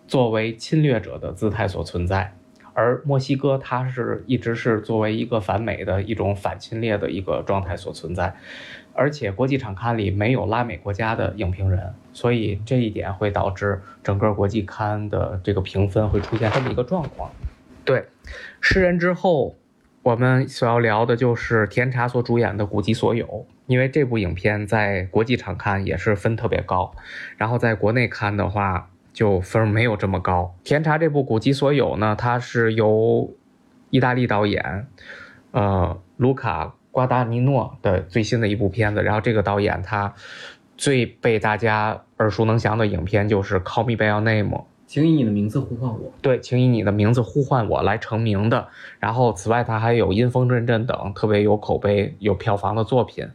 [0.06, 2.34] 作为侵略者的姿态所存在，
[2.74, 8.36] 而墨西哥它是一直是作为一个反美的一种反侵略的一个状态所存在，
[8.94, 17.32] 而且国际场刊里没有拉美国家的影评人，所以这一点会导致整个国际刊的这个评分会出现这么一个状况。
[17.86, 18.00] 对，
[18.60, 19.56] 《诗人》之后，
[20.04, 23.26] 我们所要聊的就是甜茶所主演的《古籍所有》，
[23.72, 26.94] 因为这部影片在国际场看也是分特别高，
[27.38, 30.54] 然后在国内看的话就分没有这么高。
[30.66, 33.34] 甜茶这部《古籍所有》呢，它是由
[33.90, 34.88] 意大利导演，
[35.52, 40.14] 呃，卢卡瓜达尼诺的最新的一部片子，然后这个导演他
[40.76, 44.58] 最被大家耳熟能详的影片就是《Call Me by Your Name》。
[44.92, 46.12] 请以你的名字呼唤我。
[46.22, 48.68] 对，请以你的名字呼唤我来成名的。
[49.00, 53.26] 然后，此外，他还有《阴风阵阵》等特别有口碑、有票房的作品。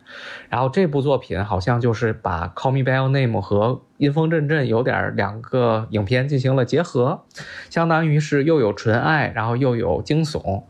[0.51, 7.23] 然后，这部作品好像就是把《Call Me by Your Name》和《阴风阵阵》有点两个影片进行了结合，
[7.71, 10.64] 相当于是又有纯爱，然后又有惊悚，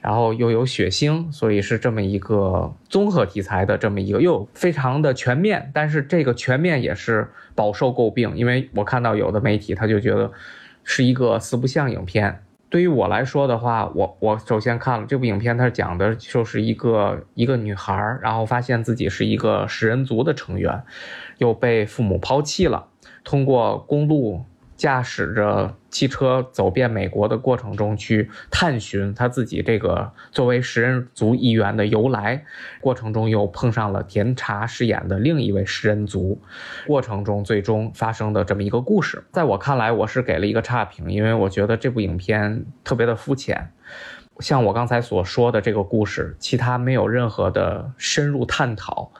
[0.00, 5.70] 然后又有血腥，所以是这么一个综合题材的这么一个，又非常的全面。
[5.74, 10.32] 但是这个全面也是饱受诟病，因为我看到有的媒体他就觉得
[10.82, 12.42] 是一个四不像影片。
[12.70, 20.80] 对于我来说的话，我我首先看了这部影片，它讲的就是一个一个女孩，然后发现自己是一个食人族的成员，
[21.38, 22.86] 又被父母抛弃了，
[23.24, 24.44] 通过公路
[24.80, 32.46] 驾驶着汽车走遍美国的过程中去探寻他自己这个作为食人族一员的由来，
[32.80, 36.40] 过程中又碰上了甜茶饰演的另一位食人族，
[36.86, 43.72] 过程中最终发生的这么一个故事，在我看来，我是给了一个差评，因为我觉得这部影片特别的肤浅。
[44.38, 49.12] 像我刚才所说的这个故事，其他没有任何的深入探讨，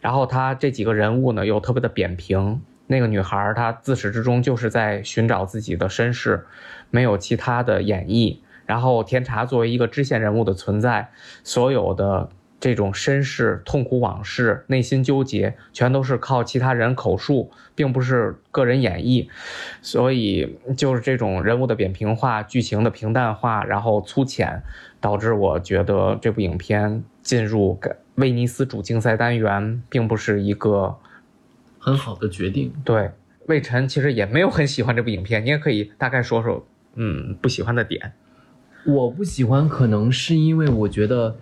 [0.00, 2.60] 然后他这几个人物呢又特别的扁平。
[2.86, 6.46] 那个女孩她自始至终就是在寻找自己的身世，
[6.90, 8.38] 没有其他的演绎。
[8.66, 11.10] 然后天茶作为一个支线人物的存在，
[11.42, 19.28] 所有的这种身世、痛苦往事、内心纠结，全都是靠其他人口述，并不是个人演绎。
[19.82, 24.62] 所以就是这种人物的扁平化、剧情的平淡化，然后粗浅，
[24.98, 27.78] 导致我觉得这部影片进入
[28.14, 30.96] 威尼斯主竞赛单元，并不是一个。
[31.84, 32.72] 很好的决定。
[32.82, 33.10] 对，
[33.46, 38.14] 魏晨其实也没有很喜欢这部影片，你也可以大概说说，嗯，不喜欢的点。
[38.86, 41.36] 我不喜欢，可能是因为我觉得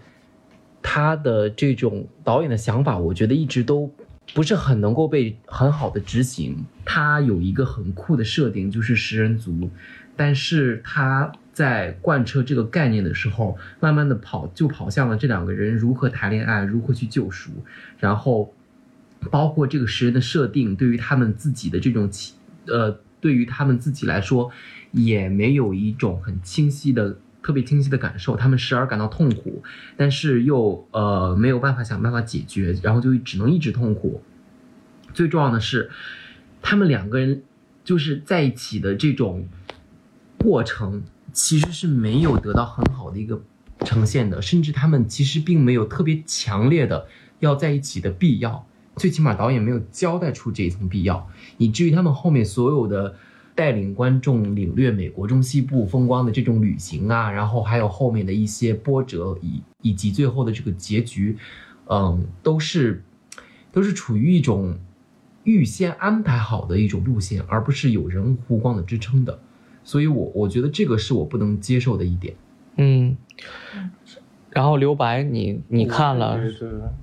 [0.82, 3.88] 他的这种导演的想法，我觉得一直都
[4.34, 6.64] 不是很能够被很好的执行。
[6.84, 9.70] 他有一个很酷的设定，就是食人族，
[10.16, 17.52] 但是他在贯彻这个概念的时候，慢慢的跑就跑向了这两个人如何谈恋爱，如何去救赎，
[18.00, 18.52] 然后。
[19.30, 22.10] 包括这个食人的设定，对于他们自己的这种，
[22.66, 24.50] 呃，对于他们自己来说，
[24.90, 28.36] 也没有一种很清晰的、特别清晰的感受。
[28.36, 29.62] 他们时而感到痛苦，
[29.96, 34.22] 但是又呃没有办法想办法解决，然后就只能一直痛苦。
[35.14, 35.90] 最重要的是，
[36.60, 37.42] 他们两个人
[37.84, 39.46] 就是在一起的这种
[40.38, 43.40] 过程，其实是没有得到很好的一个
[43.84, 47.06] 呈现的，甚至他们其实并没有特别强烈的
[47.38, 48.66] 要在一起的必要。
[48.96, 51.28] 最起码导演没有交代出这一层必要，
[51.58, 53.14] 以至于他们后面所有的
[53.54, 61.36] 带领观众领略美国中西部风光的这种旅行啊，然后还有后面的一些波折以以及最后的这个结局，
[61.86, 63.02] 嗯，都是
[63.70, 64.78] 都是处于一种
[65.44, 69.38] 预先安排好的一种路线，而不是有人物弧光的支撑的，
[69.84, 72.34] 所以我我觉得这个是我不能接受的一点。
[72.76, 73.16] 嗯，
[74.52, 76.38] 然后留白，你你看了？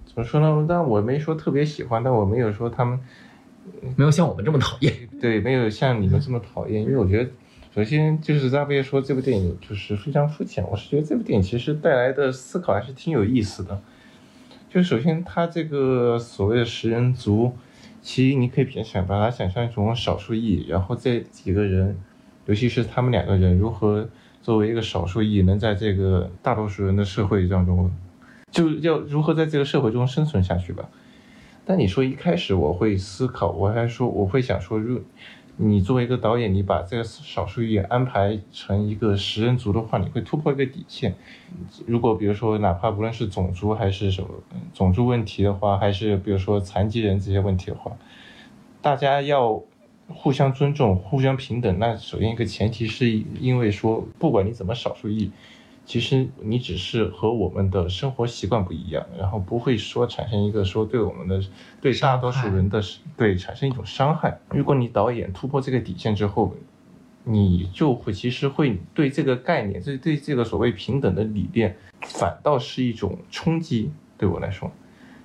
[0.05, 0.65] 怎么说呢？
[0.67, 2.99] 但我没说特别喜欢，但我没有说他们
[3.95, 4.93] 没有像我们这么讨厌。
[5.19, 6.81] 对，没有像你们这么讨厌。
[6.81, 7.29] 因为我觉得，
[7.73, 10.63] 首先就是扎贝说这部电影就是非常肤浅。
[10.69, 13.79] 我是觉得这部电影其实带来的思考还是挺有意思的。
[14.69, 17.53] 就首先，他这个所谓的食人族，
[18.01, 21.97] 其实你可以想把它想象一种少数裔，然后这几个人，
[22.45, 24.07] 尤其是他们两个人如何
[24.41, 27.91] 作为一个少数裔，能在这个大多数人的社会当中。
[28.51, 30.89] 就要如何在这个社会中生存下去吧。
[31.65, 34.99] 但你说一开始我会思考，我还说我会想说，如
[35.57, 41.13] 你作为一个导演，你把这个少数裔安排成一个食人族的话，你会突破一个底线。
[41.85, 44.29] 如果比如说哪怕不论是种族还是什么
[44.73, 47.91] 种族问题的话，还是比如说残疾人这些问题的话，
[48.81, 49.61] 大家要
[50.09, 51.79] 互相尊重、互相平等。
[51.79, 55.31] 那首先一个前提是因为说，不管你怎么少数裔。
[55.85, 61.41] 其实你只是和我们的生活习惯不一样，然后不会说产生一个说对我们的
[61.81, 62.79] 对大多数人的
[63.17, 64.37] 对产生一种伤害。
[64.51, 66.53] 如果你导演突破这个底线之后，
[67.23, 74.71] 你就会其实会对这个概念，对对这个所谓平等的理念，反倒是一种冲击对我来说。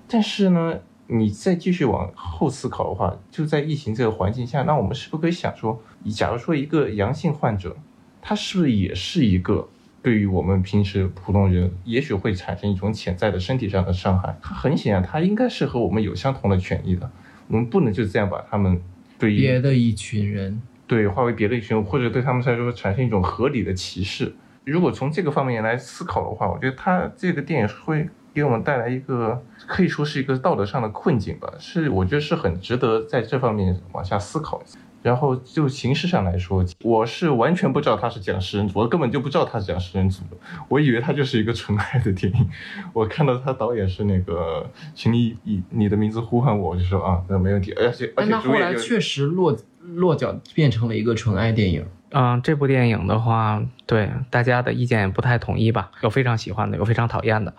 [0.07, 5.81] 但是呢，你再继续往后思考的话，就在疫情这个环境下，那我们是不是可以想说，
[6.13, 7.75] 假如说一个阳性患者，
[8.21, 9.67] 他是不是也是一个？
[10.01, 14.37] 对于我们平时普通人，也许会产生一种潜在的身体上的伤害。
[14.39, 17.09] 他很显然，他应该是和我们有相同的权益的。
[17.47, 18.79] 我们不能就这样把他们
[19.17, 24.35] 对别的一群人对化为别的一群，或者对他们来说产生一种合理的歧视。
[24.63, 31.51] 如果从这个方面来思考的话，我觉得他这个电影会给我们带来一个可以说是一个道德上的困境吧。
[31.57, 34.77] 是，我觉得是很值得在这方面往下思考一下。
[35.01, 42.49] 然后就形式上来说，我是完全不知道他是讲食人族，我根本就不知道他是讲食人族的，我以为他就是一个纯爱的电影。
[42.91, 47.71] 我看到他导演是那个，请你以你的名字呼唤我，我就说啊，那没问题。
[47.73, 51.85] 而且而且，后来确实落落脚变成了一个纯爱电影。
[52.09, 57.53] 嗯，这部电影的话，对大家的意见也不太统一吧，有非常喜欢的，有非常讨厌的。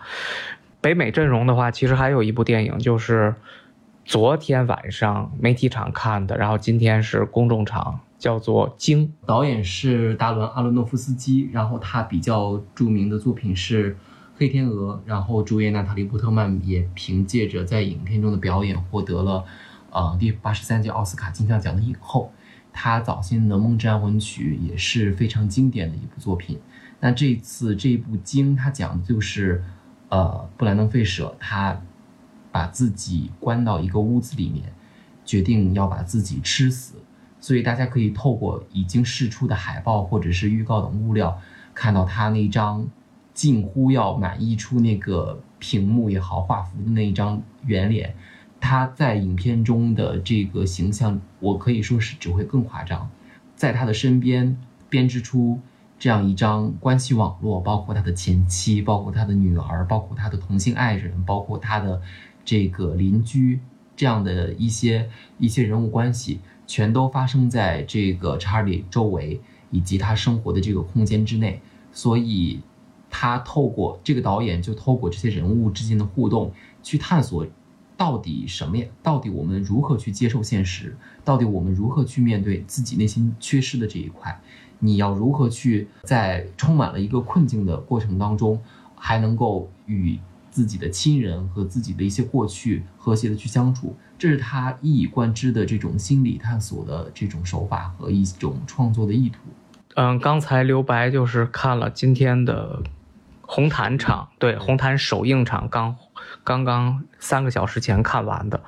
[0.87, 3.35] 北美阵容的话，其实还有一部电影就是。
[4.05, 13.91] 昨天晚上媒体场看的，然后今天是公众场，叫做《鲸》，导演是达伦·阿伦诺夫斯基，然后他比较著名的作品是
[14.37, 19.43] 《黑天鹅》，然后主演娜塔莉·波特曼也凭借着在影片中的表演获得了，
[19.91, 22.31] 呃，第八十三届奥斯卡金像奖的影后。
[22.71, 26.57] 他早先的《梦之安魂曲》也是非常经典的一部作品。
[27.01, 29.61] 那这次这一部《鲸》，它讲的就是，
[30.09, 31.81] 呃，布兰登·费舍他
[32.51, 34.73] 把自己关到一个屋子里面，
[35.25, 36.95] 决定要把自己吃死。
[37.39, 41.39] 所以大家可以透过已经释出的海报或者是预告等物料，
[41.73, 42.87] 看到他那张
[43.33, 48.15] 近乎要满溢出那个屏幕也好画幅的那一张圆脸。
[48.59, 53.07] 他在影片中的这个形象，我可以说是只会更夸张。
[53.55, 54.57] 在他的身边
[54.89, 55.59] 编织出
[55.99, 62.01] 这样一张关系网络，包括他的前妻，包括他的女儿，包括他的同性爱人，包括他的
[62.45, 63.59] 这个邻居，
[63.95, 69.41] 这样的一些一些人物关系，全都发生在这个查理周围
[69.71, 71.59] 以及他生活的这个空间之内。
[71.91, 72.59] 所以，
[73.09, 76.51] 他透过这个导演就透过这些人物之间的互动，
[76.83, 77.45] 去探索。
[77.97, 78.85] 到底什么呀？
[79.01, 80.95] 到底我们如何去接受现实？
[81.25, 84.39] 到底我们如何去面对自己内心缺失的这一块？
[84.79, 88.61] 你要如何去在充满了一个困境的过程当中，
[88.95, 90.19] 还能够与
[90.49, 93.95] 自己的亲人和自己的一些过去和谐的去相处？
[94.17, 99.39] 这是他一以贯之的这种心理探索的这种手法和一种创作的意图。
[99.95, 102.81] 嗯，刚才留白就是看了今天的
[103.41, 105.95] 红毯场，对，红毯首映场刚。
[106.43, 108.59] 刚刚三个小时前看完的，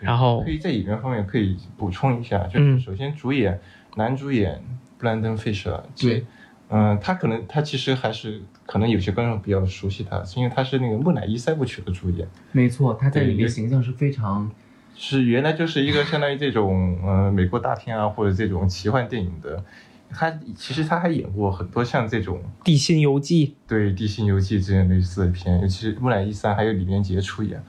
[0.00, 3.58] 然后可以在演员方面可以补充一下，就是首先主演、
[3.96, 4.62] 男主演
[4.98, 6.24] 布兰登·费舍，对，
[6.68, 14.50] 嗯，他可能他其实还是可能有些观众比较熟悉他，是因为他是那个《木乃伊三部曲》的主演，没错，他在里面形象是非常，
[14.94, 19.64] 是原来就是一个相当于这种呃美国大片啊或者这种奇幻电影的。
[20.10, 27.62] 他其实他还演过很多像这种《地心游记》对《地心游记》这样类似的片，尤其是《木乃伊三》还有李连杰出演，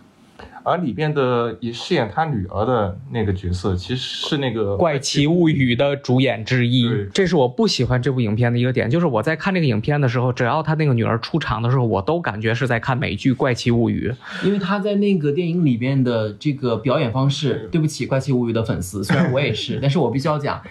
[0.69, 6.87] 而里边的也饰演他女儿的那个角色，其实是那个《怪奇物语》的主演之一。
[7.11, 14.13] 这是我不喜欢这部影片的一个点，就是我在看这个影片的时候，只要他那个女儿出场的时候，我都感觉是在看美剧《怪奇物语》，
[14.45, 20.61] 因为他在那个电影里边的这个表演方式，对不起，《怪奇物语》的粉丝，虽然我也是， 但是我必须要讲。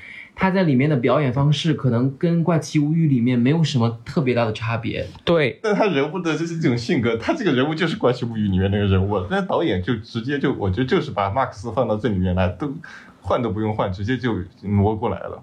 [0.41, 5.59] 他在里面的表演方式可能跟《怪奇物语》里面没有什么特别大的差别，对。
[5.61, 12.73] 但他人物的就是这种性格，他这个人物就是《怪奇物语》里面那个人物，那导演就直接就我觉得就是把马克思放到这里面来，都
[13.21, 14.33] 换都不用换，直接就
[14.63, 15.43] 挪过来了。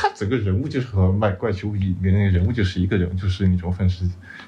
[0.00, 4.04] 他整个人物就是和《卖怪奇物语》里面那个人物就是一个人，就是那种愤世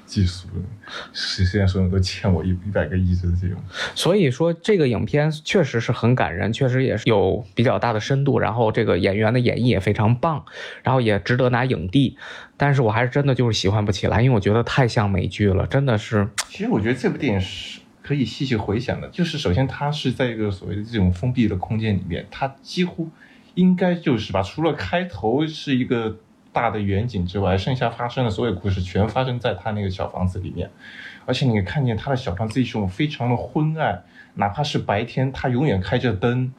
[0.07, 0.63] 嫉俗的，
[1.11, 3.61] 虽然说都欠我一一百个亿的这种。
[3.93, 10.45] 所以说这个影片确实是很感人，确实也是有比较大的深度，然后这个演员的演绎也非常棒，
[10.83, 12.17] 然后也值得拿影帝。
[12.55, 16.29] 但是我还是真的就是喜欢不起来，因为我觉得太像美剧了，真的是。
[16.47, 23.09] 其实我觉得这部电影是可以细细回想的，就是首先它是在一个所谓的这种封闭的空间里面，它几乎。
[23.55, 26.17] 应该就是吧，除了开头是一个
[26.53, 30.69] 大的远景之外，剩下发生的所有故事全发生在他那个小房子里面，
[31.25, 34.03] 而且你看见他的小房子一种非常的昏暗，
[34.35, 36.53] 哪怕是白天，他永远开着灯，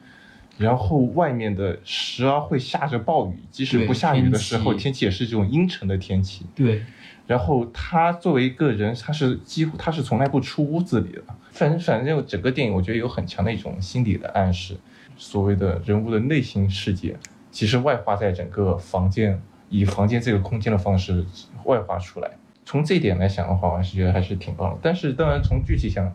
[0.57, 6.45] 然后外面的时而会下着暴雨，即使不下雨的时候，天气也是这种阴沉的天气。
[6.55, 6.83] 对，
[7.25, 14.77] 然后他作为一个人，他是几乎他是从来不出屋子里的，反正反正整个电影我觉得有很强的一种心理的暗示。
[15.17, 17.17] 所谓的人物的内心世界，
[17.51, 21.25] 其实外化在整个房间，以房间这个空间的方式
[21.65, 22.29] 外化出来。
[22.65, 24.79] 从这一点来讲的话，我还是觉得还是挺棒的。
[24.81, 26.11] 但是，当然从具体想，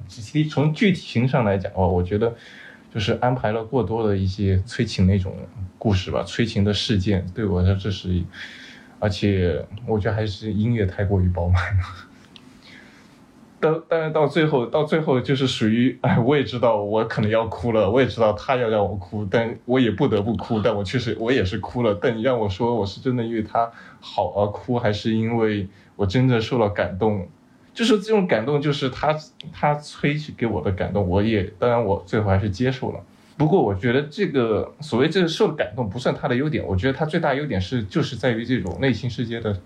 [0.51, 2.35] 从具体形上来讲哦，我觉得
[2.93, 5.37] 就是安排了过多的一些催情那种
[5.79, 8.23] 故事吧，催情的事件，对我来说这是，
[8.99, 11.85] 而且我觉得还是音乐太过于饱满了。
[13.61, 20.61] 但但是到最后，到最后就是属于，哎，我也知道我可能要哭了，我也知道他要让我哭，但我也不得不哭。
[20.61, 21.99] 但我确实我也是哭了。
[22.01, 27.27] 但你让我说，我是真的因为他好而哭，还是因为我真的受了感动？
[27.75, 29.17] 就是这种感动，就是他
[29.53, 33.01] 他催给我的感动，我也当然我最后还是接受了。
[33.37, 39.57] 不过我觉得这个所谓这个受的感动不算他的优点，我觉得他最大优点是就是在于这种内心世界的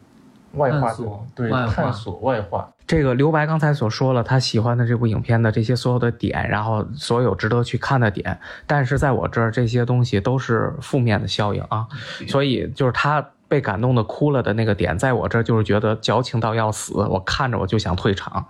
[0.55, 0.93] 外化，
[1.35, 2.69] 对探索外化。
[2.87, 11.87] 这个刘白刚才所说了，他喜欢的这部影片的这些所有的点，然后所有值得去看的点，但是在我这儿这些东西都是负面的效应啊，
[12.29, 18.47] 所以就是他被感动的哭了的那个点，在我这儿就是觉得矫情到要死，我看着我就想退场，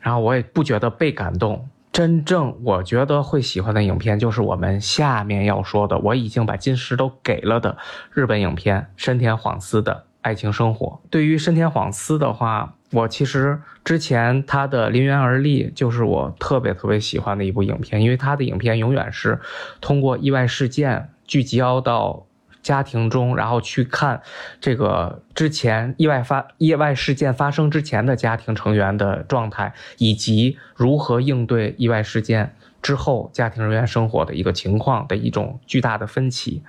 [0.00, 1.68] 然后我也不觉得被感动。
[1.92, 7.78] 真正我觉得会喜欢的影片，就是我们下面要说的，我已经把金石都给了的
[8.12, 11.00] 日本影片深田晃司的爱情生活。
[11.10, 12.72] 对于深田晃司的话。
[12.92, 19.40] 我其实之前他的《临园而立》就是我特别特别喜欢的一部影片，因为他的影片永远是
[19.80, 22.26] 通过意外事件聚焦到
[22.62, 24.22] 家庭中，然后去看
[24.60, 36.62] 这个之前意外发意外事件发生之前的家庭成员的状态，以及如何应对意外事件之后家庭人员生活的一个情况的一种巨大的分歧，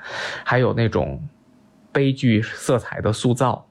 [0.44, 1.30] 还有那种
[1.98, 3.66] 悲剧色彩的塑造。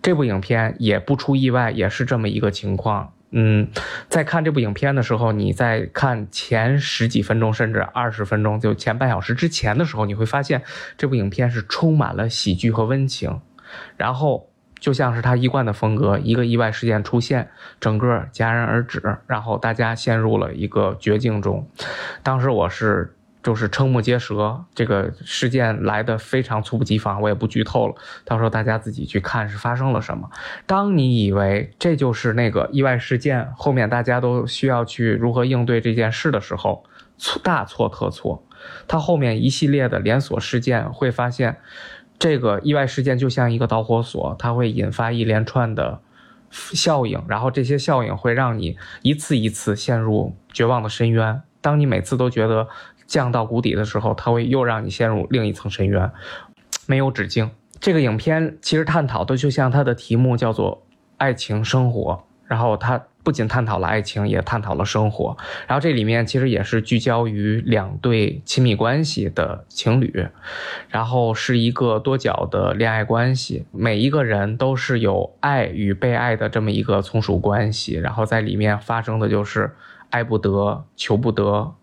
[0.00, 3.12] 这部影片也不出意外，也是这么一个情况。
[3.32, 3.68] 嗯，
[4.08, 10.62] 在看这部影片的时候，你在看前十几分钟，甚至二十分钟，就前半小时之前的时候，你会发现
[10.96, 13.42] 这部影片是充满了喜剧和温情。
[13.98, 14.48] 然后
[14.80, 21.68] 就像是他一贯的风格，一个意外事件出现，整个戛然而止，然后大家陷入了一个绝境中。
[22.22, 23.12] 当时我是。
[23.46, 27.94] 就是瞠目结舌，这个事件来的非常猝不及防，我也不剧透了，
[28.24, 30.28] 到时候大家自己去看是发生了什么。
[30.66, 36.82] 当你以为这就是那个意外事件，后面大家都需要去如何应对这件事的时候，
[37.18, 38.44] 错大错特错。
[38.88, 41.58] 它后面一系列的连锁事件会发现，
[42.18, 46.00] 这个意外事件就像一个导火索，它会引发一连串的
[46.50, 51.42] 效应，然后这些效应会让你一次一次陷入绝望的深渊。
[51.60, 52.66] 当你每次都觉得。
[53.06, 56.10] 降到谷底的时候，它会又让你陷入另一层深渊，
[56.86, 57.50] 没有止境。
[57.78, 60.82] 这个影片其实探讨的就像它的题目叫做
[61.18, 65.36] “爱情生活”，然后它不仅探讨了爱情，也探讨了生活。
[65.66, 70.26] 然后这里面其实也是聚焦于两对亲密关系的情侣，
[70.88, 77.94] 然后是一个多角的恋爱关系，每一个人都是有爱与被爱的这么一个从属关系。
[77.94, 79.74] 然后在里面发生的就是
[80.10, 81.74] 爱不得，求不得。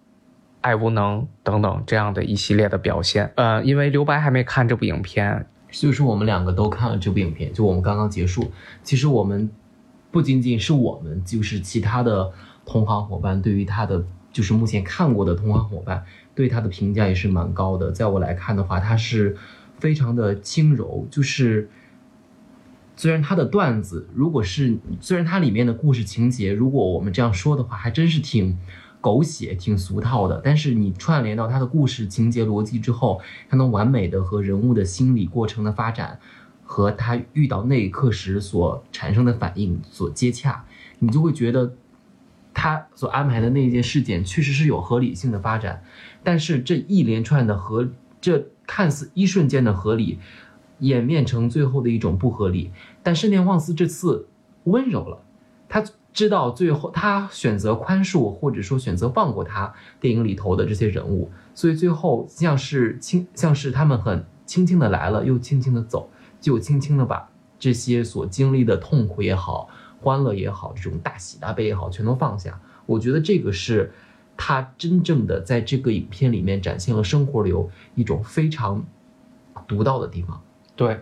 [0.63, 8.49] 爱无能等等这样的一系列的表现，呃，因为刘白还没看这部影片，就是我们两个都看了这部影片，就我们刚刚结束。
[8.81, 9.49] 其实我们
[10.09, 12.31] 不仅仅是我们，就是其他的
[12.65, 17.91] 同行伙伴，对于他的就是目前看过的同行伙伴，对他的评价也是蛮高的。
[17.91, 19.35] 在我来看的话，他是
[19.79, 21.69] 非常的轻柔，就是
[22.95, 28.57] 虽然他的段子，如果是虽然它里面的故事情节，如果我们这样说的话，还真是挺。
[29.03, 36.17] 狗血挺俗套的，但是你串联到他的故事情节逻辑之后，他能完美的和人物的心理过程的发展，
[36.63, 40.63] 和他遇到那一刻时所产生的反应所接洽，
[40.99, 41.73] 你就会觉得
[42.53, 45.83] 他所安排的那件事件确实是有合理性的发展。
[46.23, 47.89] 但是这一连串的合，
[48.21, 50.17] 这看似一瞬间的合理，
[50.79, 52.71] 演变成最后的一种不合理。
[53.03, 54.29] 但圣殿旺斯这次
[54.63, 55.21] 温柔了，
[55.67, 55.83] 他。
[56.13, 66.09] 知道最后他选择宽恕，或者说选择放过他电影里头的这些人物，所以最后像是轻像是他们很轻轻的来了，又轻轻的走，
[66.39, 69.67] 就轻轻的把这些所经历的痛苦也好，
[69.99, 72.61] 欢乐也好，这种大喜大悲也好，全都放下。
[72.85, 73.91] 我觉得这个是
[74.37, 78.85] 他真正的在这个影片里面展现了生活流一种非常
[79.67, 80.39] 独到的地方。
[80.75, 81.01] 对。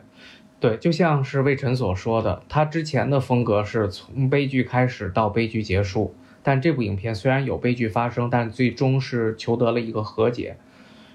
[0.61, 10.57] 对，就像是魏晨所说的，他之前的风格是从悲剧开始到悲剧结束，但这部影片虽然有悲剧发生，但最终是求得了一个和解，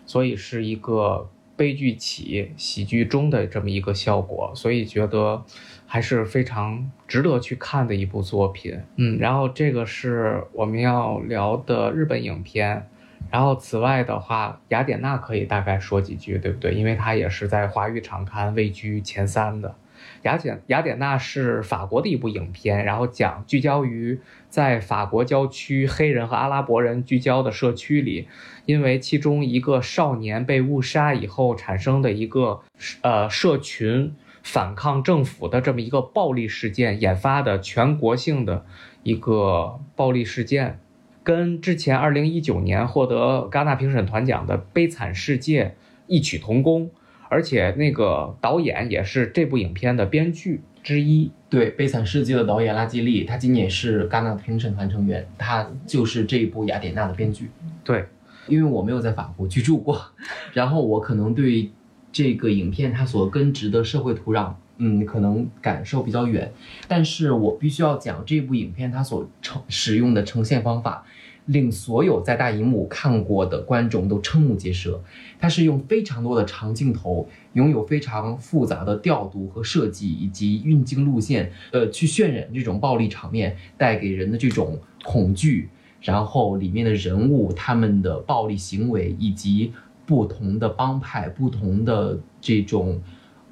[0.04, 5.44] 所以是一个悲剧起、喜剧终的这么一个效果，所以觉得
[5.86, 8.80] 还是非常值得去看的一部作品。
[8.96, 12.88] 嗯，然后这个是我们要聊的日本影片。
[13.30, 16.72] 然后，此外的话，雅典娜可以大概说几句，对不对？
[16.72, 19.74] 因为它也是在华语场刊位居前三的。
[20.22, 28.28] 雅典雅典娜是法国的一部影片，然后讲聚焦于在法国郊区黑人和阿拉伯人聚焦的社区里，
[28.66, 32.60] 因为其中一个少年被误杀以后产生的一个
[33.02, 38.64] 呃社群反抗政府的这么一个暴力事件引发的全国性的
[39.02, 40.80] 一个暴力事件。
[41.26, 45.64] 跟之前二零一九年获得戛纳评审团奖的《悲惨世界》
[46.06, 46.88] 异曲同工，
[47.28, 51.32] 而且那个导演也是这部影片的编剧之一。
[51.50, 57.50] 对，《悲惨世界》的导演拉基利，他今年是戛纳评审团成员，他就是这一部《雅典娜》的编剧。
[57.82, 58.04] 对，
[58.46, 60.00] 因为我没有在法国居住过，
[60.54, 61.72] 然后我可能对
[62.12, 64.54] 这个影片它所根植的社会土壤。
[64.78, 66.52] 嗯，可能感受比较远，
[66.86, 71.02] 但是我必须要讲这部影片它所呈使用的呈现方法，
[71.46, 75.02] 令所有在大荧幕看过的观众都瞠目结舌。
[75.38, 85.68] 它是用非常多的长镜头，拥有非常复杂的调度和设计，以及运镜路线，呃，去渲染这种暴力场面带给人的这种恐惧，
[86.00, 89.72] 然后里面的人物他们的暴力行为，以及
[90.04, 93.00] 不同的帮派、不同的这种。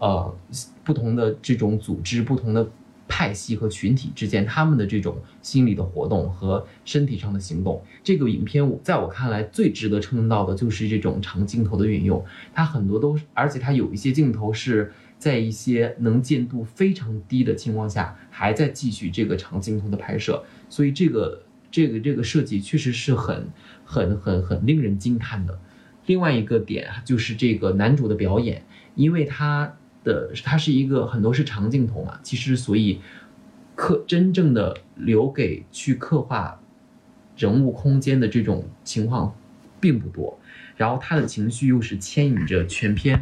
[0.00, 0.34] 呃，
[0.82, 2.68] 不同的这种组织，不同的
[3.06, 7.82] 派系和群体之间他们的这种心理的活动和身体上的行动。
[8.02, 23.48] 这个影片我在我看来最值得称道的就是这种长镜头的运用，它很多都，而且它有一些镜头是在一些能见度非常低的情况下，还在继续这个长镜头的拍摄，所以这个这个这个设计确实是很
[23.84, 25.58] 很很很令人惊叹的。
[26.06, 33.00] 另外一个点就是这个男主的表演，因为他的他是一个很多是长镜头嘛，其实所以
[33.74, 36.60] 刻真正的留给去刻画
[37.36, 39.34] 人物空间的这种情况
[39.80, 40.38] 并不多，
[40.76, 43.20] 然后他的情绪又是牵引着全片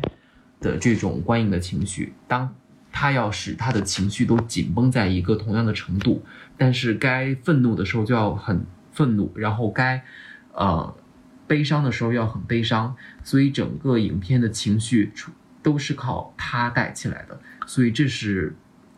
[0.60, 2.54] 的这种观影的情绪，当
[2.90, 6.22] 他要使他的情绪都紧绷在一个同样的程度，
[6.58, 10.04] 但是该愤怒的时候就要很愤怒，然后该
[10.52, 10.94] 呃。
[11.48, 15.12] 悲伤的时候要很悲伤，所以整个影片的情绪
[15.62, 18.54] 都是靠他带起来的，所以这是。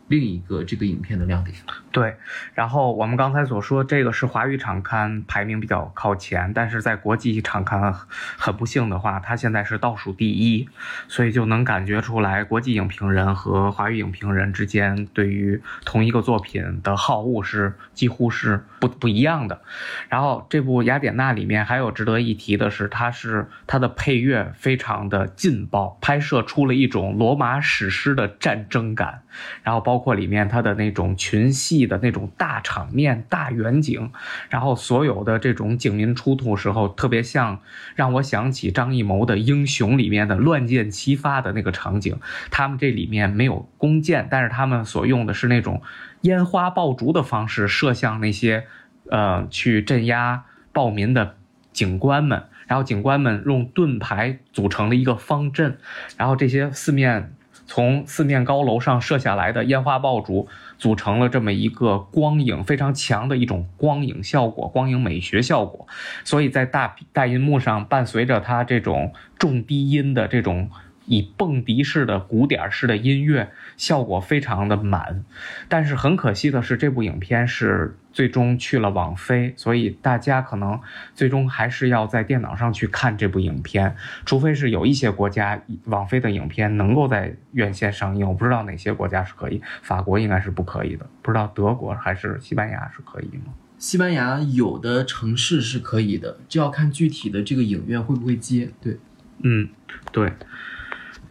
[0.07, 1.55] 另一个这个影片的亮点，
[1.91, 2.15] 对。
[2.53, 7.91] 然后我们刚才所说，这个是华语场刊排名比较靠前，但是在国际场刊
[8.37, 10.69] 很不幸的话，它现在是倒数第一，
[11.07, 19.61] 所以就能感觉出来国际影评人和华语影评人之间对于同一个作品的好恶是几乎是不不一样的。
[20.07, 29.23] 然后这部《雅典娜》里面还有值得一提的是，它是它的配乐非常的劲爆，拍摄出了一种罗马史诗的战争感，
[29.63, 29.95] 然后包。
[29.95, 34.11] 括里面它的那种群戏的那种大场面、大远景，
[34.49, 37.59] 然后所有的这种警民出突时候，特别像
[37.95, 42.19] 让我想起张艺谋的《英雄》里面的乱箭齐发的那个场景。
[42.51, 45.81] 他们这里面没有弓箭，但是他们所用的是那种
[46.21, 48.65] 烟花爆竹的方式射向那些
[49.09, 51.35] 呃去镇压暴民的
[51.71, 55.79] 警官们，然后警官们用盾牌组成了一个方阵，
[56.15, 57.31] 然后这些四面。
[57.67, 60.47] 从四面高楼上射下来的烟花爆竹，
[60.77, 65.87] 组成了这么一个光影非常强的一种光影效果、光影美学效果，
[66.23, 70.69] 所以在大大银幕上伴随着它这种重低音的这种。
[71.05, 75.23] 以蹦迪式的鼓点式的音乐效果非常的满，
[75.67, 80.79] 但是很可惜的是，这部影片是最终去了网飞，所以大家可能
[81.13, 83.95] 最终还是要在电脑上去看这部影片，
[84.25, 93.53] 除非是有一些国家网飞的影片能够在院线上映，我不知道哪些国家是可以，法国应该是不可以的，不知道德国还是西班牙是可以吗？
[93.77, 98.71] 西班牙有的城市是可以的，这要看具体的这个影院会不会接。
[98.81, 98.97] 对，
[99.43, 99.69] 嗯，
[100.11, 100.31] 对。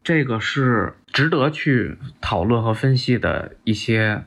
[0.04, 4.24] 这个是值得去讨论和分析的一些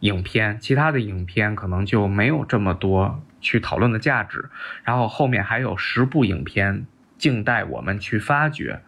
[0.00, 4.50] 影片，其他的影片可能就没有这么多去讨论的价值。
[4.82, 8.80] 然后后面还有十部影片静待我们去发掘。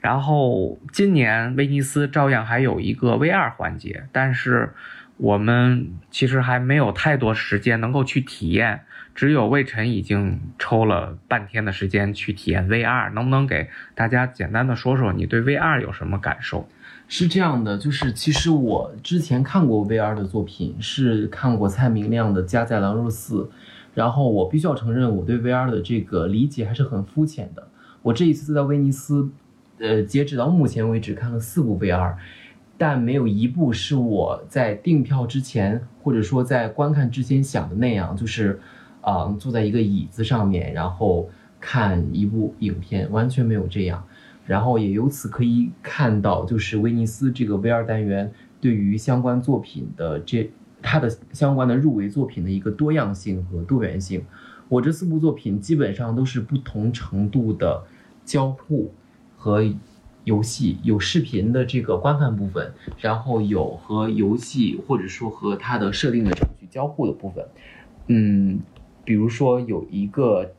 [0.00, 4.74] 然后今年威尼斯照样还有一个 VR 环节，但是
[5.18, 8.86] 我们其实还没有太多时间能够去体验。
[9.14, 16.66] 只有魏晨已经抽了半天的时间去体验 VR，能不能给大家简单的说说你对 VR 有什么感受？
[17.06, 23.42] 是这样的，就是其实我之前看过 VR 的作品，是看过蔡明亮的《家在狼肉寺》，
[23.94, 27.66] 然后我必须要承认，我对 VR 的这个理解还是很肤浅的。
[28.02, 29.28] 我这一次在威尼斯，
[29.80, 32.14] 呃，截止到目前为止看了四部 VR，
[32.78, 38.58] 但没有一部是我在订票之前或者说在观看之前想的那样，就是。
[39.00, 41.28] 啊，坐在一个椅子上面，然后
[41.58, 44.04] 看一部影片，完全没有这样。
[44.46, 50.50] 然后也由此可以看到，就是威尼斯这个 VR 单元对于相关作品的这
[50.82, 54.24] 它的相关的入围作品的一个多样性和多元性。
[54.68, 57.84] 我这四部作品基本上都是不同程度的
[58.24, 58.92] 交互
[59.36, 59.64] 和
[60.24, 67.46] 游戏，有视频的这个观看部分，然后有和游戏或者说和它的设定的程序交互的部分，
[68.08, 68.58] 嗯。
[69.04, 70.52] 比如说有一个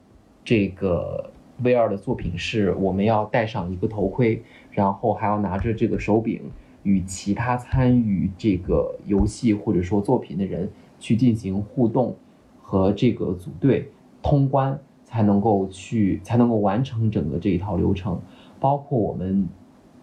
[0.44, 1.32] 这个
[1.64, 6.42] VR 的作品，是我们要戴上一个头盔，然后还要拿着这个手柄，
[6.84, 10.70] 与其他参与这个游戏或者说作品的人
[11.00, 12.16] 去进行互动，
[12.62, 13.90] 和这个组队
[14.24, 18.20] 通关，才能够去才能够完成整个这一套流程。
[18.60, 19.48] 包括我们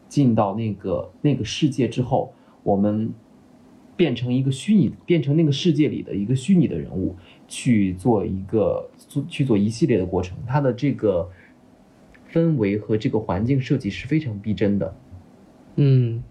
[0.08, 2.32] 进到那个那个世界之后，
[2.62, 3.12] 我们
[3.96, 7.16] 变成一个虚拟，变成那个世界里的一个虚拟的人物。
[7.48, 11.28] 去做一个做去做一系列的过程，它的这个
[12.30, 14.94] 氛围和这个环境设计是非常逼真的。
[15.76, 16.22] 嗯，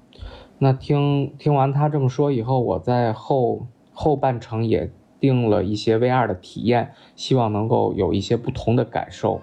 [0.59, 9.41] 那听听完他这么说以后，我在后后半程也定了一些 VR 的体验，希望能够有一些不同的感受。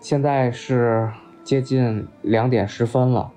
[0.00, 1.10] 现在是
[1.44, 3.32] 接近两点十分了，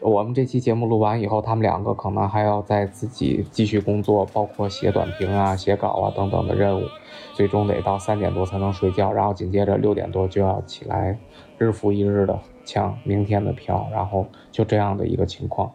[0.00, 6.84] 我们这期节目录完以后，他们两个可能还要再自己继续工作，包括写短评啊、写稿啊等等的任务，
[7.32, 11.18] 最终得到三点多才能睡觉，然后紧接着六点多就要起来，
[11.58, 15.72] 日复一日的抢明天的票，然后就这样的一个情况。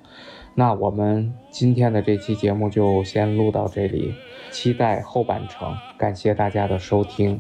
[0.54, 4.14] 那我们今天的这期节目就先录到这里，
[4.52, 5.76] 期待后半程。
[5.98, 7.40] 感谢大家的收听，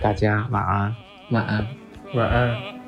[0.00, 0.94] 大家晚安。
[1.30, 1.66] 晚安。
[2.14, 2.81] 晚安。